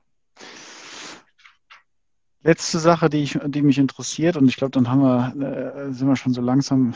Letzte 2.42 2.78
Sache, 2.78 3.10
die, 3.10 3.24
ich, 3.24 3.36
die 3.46 3.62
mich 3.62 3.78
interessiert, 3.78 4.36
und 4.36 4.46
ich 4.46 4.56
glaube, 4.56 4.70
dann 4.70 4.88
haben 4.88 5.00
wir, 5.00 5.92
sind 5.92 6.06
wir 6.06 6.14
schon 6.14 6.32
so 6.32 6.40
langsam 6.40 6.94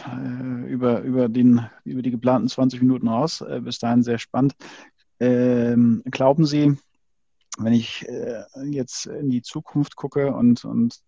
über, 0.68 1.00
über, 1.00 1.28
den, 1.28 1.66
über 1.82 2.02
die 2.02 2.12
geplanten 2.12 2.48
20 2.48 2.80
Minuten 2.82 3.08
raus. 3.08 3.44
Bis 3.62 3.80
dahin 3.80 4.04
sehr 4.04 4.18
spannend. 4.18 4.54
Ähm, 5.18 6.04
glauben 6.08 6.46
Sie, 6.46 6.76
wenn 7.64 7.72
ich 7.72 8.08
äh, 8.08 8.44
jetzt 8.64 9.06
in 9.06 9.30
die 9.30 9.42
Zukunft 9.42 9.96
gucke 9.96 10.32
und, 10.32 10.64
und 10.64 11.00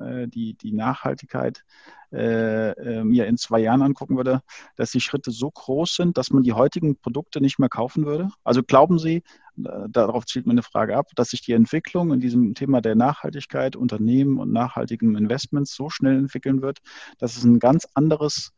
äh, 0.00 0.28
die, 0.28 0.54
die 0.54 0.72
Nachhaltigkeit 0.72 1.64
äh, 2.12 2.70
äh, 2.70 3.04
mir 3.04 3.26
in 3.26 3.36
zwei 3.36 3.60
Jahren 3.60 3.82
angucken 3.82 4.16
würde, 4.16 4.42
dass 4.76 4.90
die 4.90 5.00
Schritte 5.00 5.30
so 5.30 5.50
groß 5.50 5.94
sind, 5.94 6.18
dass 6.18 6.30
man 6.30 6.42
die 6.42 6.52
heutigen 6.52 6.96
Produkte 6.96 7.40
nicht 7.40 7.58
mehr 7.58 7.68
kaufen 7.68 8.06
würde? 8.06 8.30
Also 8.44 8.62
glauben 8.62 8.98
Sie, 8.98 9.22
äh, 9.62 9.88
darauf 9.88 10.26
zielt 10.26 10.46
meine 10.46 10.62
Frage 10.62 10.96
ab, 10.96 11.08
dass 11.14 11.30
sich 11.30 11.42
die 11.42 11.52
Entwicklung 11.52 12.12
in 12.12 12.20
diesem 12.20 12.54
Thema 12.54 12.80
der 12.80 12.94
Nachhaltigkeit, 12.94 13.76
Unternehmen 13.76 14.38
und 14.38 14.52
nachhaltigen 14.52 15.16
Investments 15.16 15.74
so 15.74 15.90
schnell 15.90 16.16
entwickeln 16.16 16.62
wird, 16.62 16.78
dass 17.18 17.36
es 17.36 17.44
ein 17.44 17.58
ganz 17.58 17.86
anderes 17.94 18.52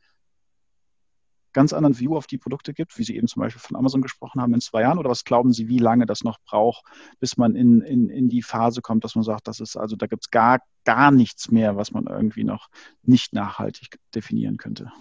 ganz 1.55 1.73
anderen 1.73 1.99
View 1.99 2.17
auf 2.17 2.27
die 2.27 2.37
Produkte 2.37 2.75
gibt, 2.75 2.99
wie 2.99 3.05
Sie 3.05 3.17
eben 3.17 3.27
zum 3.27 3.41
Beispiel 3.41 3.61
von 3.61 3.77
Amazon 3.77 4.03
gesprochen 4.03 4.43
haben, 4.43 4.53
in 4.53 4.61
zwei 4.61 4.83
Jahren? 4.83 4.99
Oder 4.99 5.09
was 5.09 5.25
glauben 5.25 5.53
Sie, 5.53 5.69
wie 5.69 5.79
lange 5.79 6.05
das 6.05 6.23
noch 6.23 6.39
braucht, 6.45 6.85
bis 7.21 7.39
man 7.39 7.57
in, 7.57 7.81
in, 7.81 8.11
in 8.11 8.29
die 8.29 8.43
Phase 8.43 8.83
kommt, 8.83 9.05
dass 9.05 9.15
man 9.15 9.25
sagt, 9.25 9.49
das 9.49 9.61
ist 9.61 9.77
also, 9.77 9.97
da 9.97 10.07
gibt 10.07 10.25
es 10.25 10.31
gar, 10.31 10.61
gar 10.85 11.11
nichts 11.11 11.51
mehr, 11.51 11.77
was 11.77 11.93
man 11.93 12.07
irgendwie 12.07 12.45
noch 12.45 12.69
nicht 13.03 13.33
nachhaltig 13.33 13.99
definieren 14.15 14.59
könnte? 14.59 14.93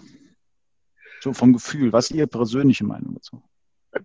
So 1.20 1.32
vom 1.32 1.52
Gefühl, 1.52 1.92
was 1.92 2.10
ist 2.10 2.16
Ihre 2.16 2.26
persönliche 2.26 2.84
Meinung 2.84 3.14
dazu? 3.14 3.42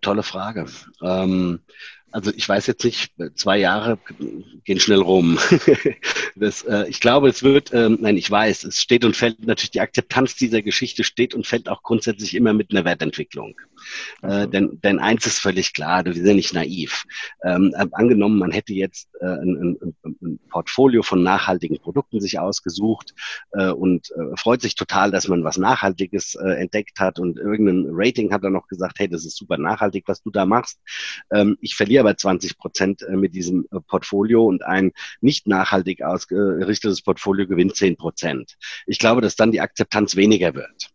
Tolle 0.02 0.24
Frage. 0.24 0.68
Ähm, 1.02 1.62
also 2.12 2.32
ich 2.36 2.48
weiß 2.48 2.68
jetzt 2.68 2.84
nicht, 2.84 3.14
zwei 3.36 3.58
Jahre 3.58 4.00
gehen 4.64 4.80
schnell 4.80 5.00
rum. 5.00 5.40
das, 6.36 6.64
äh, 6.64 6.86
ich 6.88 7.00
glaube, 7.00 7.30
es 7.30 7.44
wird, 7.44 7.74
ähm, 7.74 7.98
nein, 8.02 8.18
ich 8.18 8.30
weiß, 8.30 8.64
es 8.64 8.82
steht 8.82 9.06
und 9.06 9.16
fällt 9.16 9.46
natürlich 9.46 9.72
die 9.72 9.82
Akzeptanz 9.82 10.36
dieser 10.36 10.62
Geschichte 10.62 11.04
steht 11.04 11.34
und 11.34 11.48
fällt 11.48 11.70
auch 11.70 11.84
grundsätzlich 11.84 12.36
immer 12.36 12.54
mit 12.54 12.72
einer 12.72 12.86
Wertentwicklung. 12.86 13.56
Äh, 14.22 14.48
denn, 14.48 14.80
denn 14.84 15.00
eins 15.00 15.26
ist 15.26 15.40
völlig 15.40 15.74
klar, 15.74 16.06
wir 16.06 16.14
sind 16.14 16.36
nicht 16.36 16.54
naiv. 16.54 17.04
Ähm, 17.44 17.74
angenommen, 17.92 18.40
man 18.40 18.52
hätte 18.52 18.74
jetzt 18.74 19.10
äh, 19.22 19.26
ein, 19.26 19.78
ein, 19.82 19.96
ein, 20.04 20.40
Portfolio 20.50 21.04
von 21.04 21.24
nachhaltigen 21.24 21.80
Produkten 21.80 22.20
sich 22.20 22.40
ausgesucht 22.40 23.14
äh, 23.52 23.70
und 23.70 24.12
äh, 24.12 24.36
freut 24.36 24.62
sich 24.62 24.76
total, 24.76 25.12
dass 25.12 25.28
man 25.28 25.44
was 25.44 25.58
Nachhaltiges 25.58 26.36
äh, 26.36 26.50
entdeckt 26.54 27.00
hat 27.00 27.20
und 27.20 27.38
irgendein 27.38 27.88
Rating 27.92 28.34
hat 28.34 28.44
dann 28.44 28.54
noch 28.54 28.68
gesagt, 28.68 29.00
hey, 29.00 29.08
das 29.08 29.26
ist 29.26 29.38
super 29.38 29.58
nachhaltig, 29.58 30.06
was 30.08 30.22
du 30.22 30.32
da 30.32 30.46
machst. 30.46 30.80
Ähm, 31.32 31.58
ich 31.62 31.76
verliere 31.76 31.99
aber 32.00 32.16
20 32.16 32.58
Prozent 32.58 33.02
äh, 33.04 33.16
mit 33.16 33.36
diesem 33.36 33.68
äh, 33.72 33.80
Portfolio 33.80 34.46
und 34.46 34.64
ein 34.64 34.92
nicht 35.22 35.48
nachhaltig 35.48 36.04
ausgerichtetes 36.04 37.02
Portfolio 37.02 37.48
gewinnt 37.48 37.76
10 37.76 37.98
Prozent. 37.98 38.58
Ich 38.86 39.00
glaube, 39.00 39.22
dass 39.22 39.36
dann 39.36 39.52
die 39.52 39.62
Akzeptanz 39.62 40.16
weniger 40.16 40.56
wird. 40.56 40.92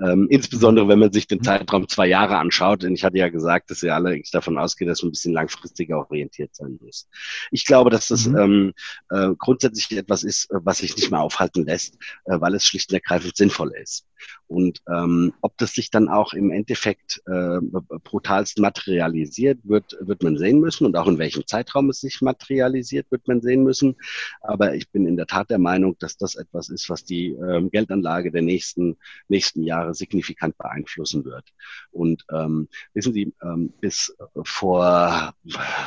Ähm, 0.00 0.26
insbesondere 0.28 0.88
wenn 0.88 0.98
man 0.98 1.12
sich 1.12 1.28
den 1.28 1.42
Zeitraum 1.42 1.88
zwei 1.88 2.06
Jahre 2.06 2.38
anschaut, 2.38 2.82
denn 2.82 2.94
ich 2.94 3.04
hatte 3.04 3.18
ja 3.18 3.28
gesagt, 3.28 3.70
dass 3.70 3.82
ihr 3.82 3.94
alle 3.94 4.20
davon 4.32 4.58
ausgeht, 4.58 4.88
dass 4.88 5.02
man 5.02 5.08
ein 5.08 5.12
bisschen 5.12 5.32
langfristiger 5.32 5.98
orientiert 5.98 6.54
sein 6.54 6.78
muss. 6.82 7.08
Ich 7.52 7.64
glaube, 7.64 7.90
dass 7.90 8.08
das 8.08 8.26
mhm. 8.26 8.36
ähm, 8.36 8.72
äh, 9.10 9.34
grundsätzlich 9.38 9.96
etwas 9.96 10.24
ist, 10.24 10.48
was 10.50 10.78
sich 10.78 10.96
nicht 10.96 11.10
mehr 11.10 11.20
aufhalten 11.20 11.64
lässt, 11.64 11.96
äh, 12.24 12.40
weil 12.40 12.54
es 12.54 12.66
schlicht 12.66 12.90
und 12.90 12.94
ergreifend 12.94 13.36
sinnvoll 13.36 13.72
ist. 13.80 14.06
Und 14.46 14.82
ähm, 14.88 15.32
ob 15.40 15.56
das 15.58 15.72
sich 15.72 15.90
dann 15.90 16.08
auch 16.08 16.32
im 16.32 16.50
Endeffekt 16.50 17.22
äh, 17.26 17.58
brutalst 18.04 18.58
materialisiert, 18.58 19.58
wird, 19.64 19.96
wird 20.00 20.22
man 20.22 20.38
sehen 20.38 20.60
müssen. 20.60 20.86
Und 20.86 20.96
auch 20.96 21.08
in 21.08 21.18
welchem 21.18 21.46
Zeitraum 21.46 21.90
es 21.90 22.00
sich 22.00 22.20
materialisiert, 22.20 23.10
wird 23.10 23.26
man 23.26 23.40
sehen 23.40 23.64
müssen. 23.64 23.96
Aber 24.40 24.74
ich 24.74 24.90
bin 24.90 25.06
in 25.06 25.16
der 25.16 25.26
Tat 25.26 25.50
der 25.50 25.58
Meinung, 25.58 25.96
dass 25.98 26.16
das 26.16 26.34
etwas 26.34 26.68
ist, 26.68 26.88
was 26.88 27.04
die 27.04 27.30
ähm, 27.30 27.70
Geldanlage 27.70 28.30
der 28.30 28.42
nächsten, 28.42 28.96
nächsten 29.28 29.62
Jahre 29.62 29.83
signifikant 29.92 30.56
beeinflussen 30.56 31.24
wird. 31.24 31.44
Und 31.90 32.24
ähm, 32.32 32.68
wissen 32.94 33.12
Sie, 33.12 33.34
ähm, 33.42 33.72
bis 33.80 34.16
vor 34.44 35.34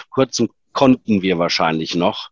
kurzem 0.09 0.49
konnten 0.73 1.23
wir 1.23 1.39
wahrscheinlich 1.39 1.95
noch 1.95 2.29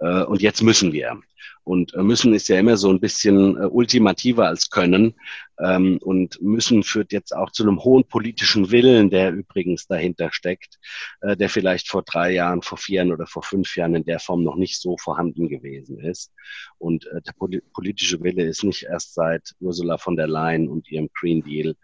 äh, 0.00 0.24
und 0.24 0.42
jetzt 0.42 0.62
müssen 0.62 0.92
wir. 0.92 1.20
Und 1.68 1.92
äh, 1.92 2.02
müssen 2.02 2.32
ist 2.32 2.48
ja 2.48 2.58
immer 2.58 2.78
so 2.78 2.88
ein 2.88 2.98
bisschen 2.98 3.56
äh, 3.56 3.66
ultimativer 3.66 4.46
als 4.46 4.70
können. 4.70 5.14
Ähm, 5.60 5.98
und 6.00 6.40
müssen 6.40 6.82
führt 6.82 7.12
jetzt 7.12 7.36
auch 7.36 7.50
zu 7.50 7.62
einem 7.62 7.84
hohen 7.84 8.04
politischen 8.04 8.70
Willen, 8.70 9.10
der 9.10 9.32
übrigens 9.32 9.86
dahinter 9.86 10.30
steckt, 10.32 10.78
äh, 11.20 11.36
der 11.36 11.50
vielleicht 11.50 11.90
vor 11.90 12.02
drei 12.04 12.32
Jahren, 12.32 12.62
vor 12.62 12.78
vier 12.78 12.96
Jahren 12.96 13.12
oder 13.12 13.26
vor 13.26 13.42
fünf 13.42 13.76
Jahren 13.76 13.96
in 13.96 14.04
der 14.04 14.18
Form 14.18 14.44
noch 14.44 14.56
nicht 14.56 14.80
so 14.80 14.96
vorhanden 14.96 15.50
gewesen 15.50 15.98
ist. 15.98 16.32
Und 16.78 17.06
äh, 17.08 17.20
der 17.20 17.34
politische 17.74 18.22
Wille 18.22 18.44
ist 18.44 18.64
nicht 18.64 18.84
erst 18.84 19.12
seit 19.12 19.52
Ursula 19.60 19.98
von 19.98 20.16
der 20.16 20.26
Leyen 20.26 20.68
und 20.68 20.90
ihrem 20.90 21.10
Green 21.12 21.42
Deal 21.42 21.74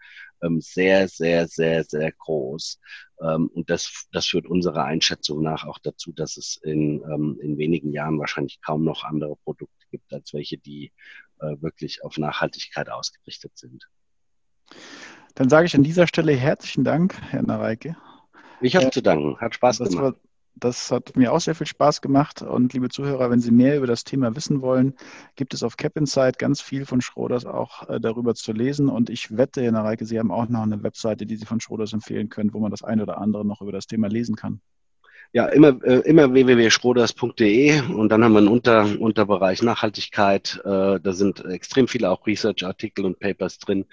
ähm, 0.41 0.61
sehr, 0.61 1.07
sehr, 1.07 1.47
sehr, 1.47 1.83
sehr 1.83 2.11
groß. 2.11 2.79
Ähm, 3.21 3.49
und 3.53 3.69
das, 3.69 4.07
das 4.11 4.27
führt 4.27 4.45
unserer 4.45 4.83
Einschätzung 4.83 5.41
nach 5.41 5.65
auch 5.65 5.79
dazu, 5.79 6.11
dass 6.11 6.37
es 6.37 6.57
in, 6.57 7.01
ähm, 7.03 7.39
in 7.41 7.57
wenigen 7.57 7.91
Jahren 7.91 8.19
wahrscheinlich 8.19 8.61
kaum 8.61 8.83
noch 8.83 9.03
andere 9.03 9.35
Produkte 9.37 9.85
gibt, 9.91 10.11
als 10.13 10.33
welche, 10.33 10.57
die 10.57 10.91
äh, 11.39 11.55
wirklich 11.61 12.03
auf 12.03 12.17
Nachhaltigkeit 12.17 12.89
ausgerichtet 12.89 13.57
sind. 13.57 13.89
Dann 15.35 15.49
sage 15.49 15.67
ich 15.67 15.75
an 15.75 15.83
dieser 15.83 16.07
Stelle 16.07 16.33
herzlichen 16.33 16.83
Dank, 16.83 17.19
Herr 17.29 17.43
Nareike. 17.43 17.97
Ich 18.61 18.75
habe 18.75 18.87
äh, 18.87 18.91
zu 18.91 19.01
danken. 19.01 19.37
Hat 19.39 19.55
Spaß 19.55 19.79
gemacht. 19.79 20.15
Das 20.57 20.89
hat 20.89 21.17
mir 21.17 21.33
auch 21.33 21.41
sehr 21.41 21.55
viel 21.55 21.67
Spaß 21.67 22.01
gemacht. 22.01 22.41
Und 22.41 22.73
liebe 22.73 22.89
Zuhörer, 22.89 23.29
wenn 23.29 23.41
Sie 23.41 23.51
mehr 23.51 23.77
über 23.77 23.87
das 23.87 24.05
Thema 24.05 24.35
wissen 24.35 24.61
wollen, 24.61 24.95
gibt 25.35 25.53
es 25.53 25.63
auf 25.63 25.75
Cap 25.75 25.97
Insight 25.97 26.39
ganz 26.39 26.61
viel 26.61 26.85
von 26.85 27.01
Schroders 27.01 27.45
auch 27.45 27.89
äh, 27.89 27.99
darüber 27.99 28.35
zu 28.35 28.53
lesen. 28.53 28.87
Und 28.87 29.09
ich 29.09 29.35
wette, 29.35 29.61
Herr 29.61 29.73
Nareike, 29.73 30.05
Sie 30.05 30.17
haben 30.17 30.31
auch 30.31 30.47
noch 30.47 30.63
eine 30.63 30.81
Webseite, 30.81 31.25
die 31.25 31.35
Sie 31.35 31.45
von 31.45 31.59
Schroders 31.59 31.91
empfehlen 31.91 32.29
können, 32.29 32.53
wo 32.53 32.59
man 32.59 32.71
das 32.71 32.83
eine 32.83 33.03
oder 33.03 33.17
andere 33.17 33.45
noch 33.45 33.61
über 33.61 33.73
das 33.73 33.87
Thema 33.87 34.07
lesen 34.07 34.35
kann. 34.35 34.61
Ja, 35.33 35.47
immer, 35.47 35.83
äh, 35.83 35.99
immer 36.07 36.31
www.schroders.de 36.31 37.81
und 37.93 38.07
dann 38.07 38.23
haben 38.23 38.31
wir 38.31 38.39
einen 38.39 38.47
Unter, 38.47 38.87
Unterbereich 38.97 39.61
Nachhaltigkeit. 39.61 40.61
Äh, 40.63 41.01
da 41.01 41.11
sind 41.11 41.43
extrem 41.43 41.89
viele 41.89 42.09
auch 42.09 42.25
Research-Artikel 42.25 43.03
und 43.03 43.19
Papers 43.19 43.59
drin, 43.59 43.85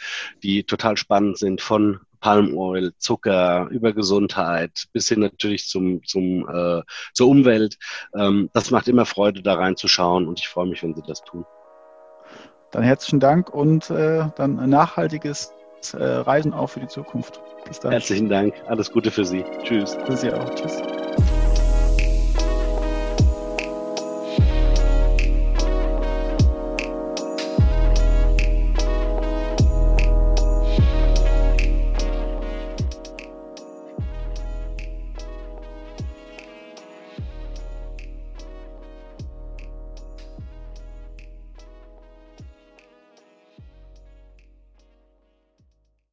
die 0.45 0.63
total 0.63 0.97
spannend 0.97 1.39
sind 1.39 1.61
von 1.61 1.99
Palm 2.23 2.57
Oil, 2.57 2.93
Zucker, 2.99 3.69
über 3.71 3.93
Gesundheit 3.93 4.85
bis 4.93 5.09
hin 5.09 5.21
natürlich 5.21 5.69
zum, 5.69 6.03
zum, 6.05 6.49
äh, 6.49 6.83
zur 7.13 7.29
Umwelt. 7.29 7.77
Ähm, 8.17 8.49
das 8.55 8.71
macht 8.71 8.89
immer 8.89 9.05
Freude, 9.05 9.43
da 9.43 9.55
reinzuschauen 9.55 10.27
und 10.27 10.41
ich 10.41 10.49
freue 10.49 10.67
mich, 10.67 10.83
wenn 10.83 10.95
Sie 10.95 11.03
das 11.07 11.23
tun. 11.25 11.45
Dann 12.71 12.85
herzlichen 12.85 13.21
Dank 13.21 13.53
und 13.53 13.91
äh, 13.91 14.25
dann 14.37 14.59
ein 14.59 14.71
nachhaltiges 14.71 15.53
äh, 15.93 16.03
Reisen 16.03 16.55
auch 16.55 16.69
für 16.69 16.81
die 16.81 16.89
Zukunft. 16.89 17.41
Bis 17.67 17.81
dann. 17.81 17.93
Herzlichen 17.93 18.29
Dank. 18.29 18.55
Alles 18.67 18.91
Gute 18.91 19.11
für 19.11 19.25
Sie. 19.25 19.45
Tschüss. 19.65 19.99
Für 20.07 20.17
Sie 20.17 20.33
auch. 20.33 20.55
Tschüss. 20.55 20.81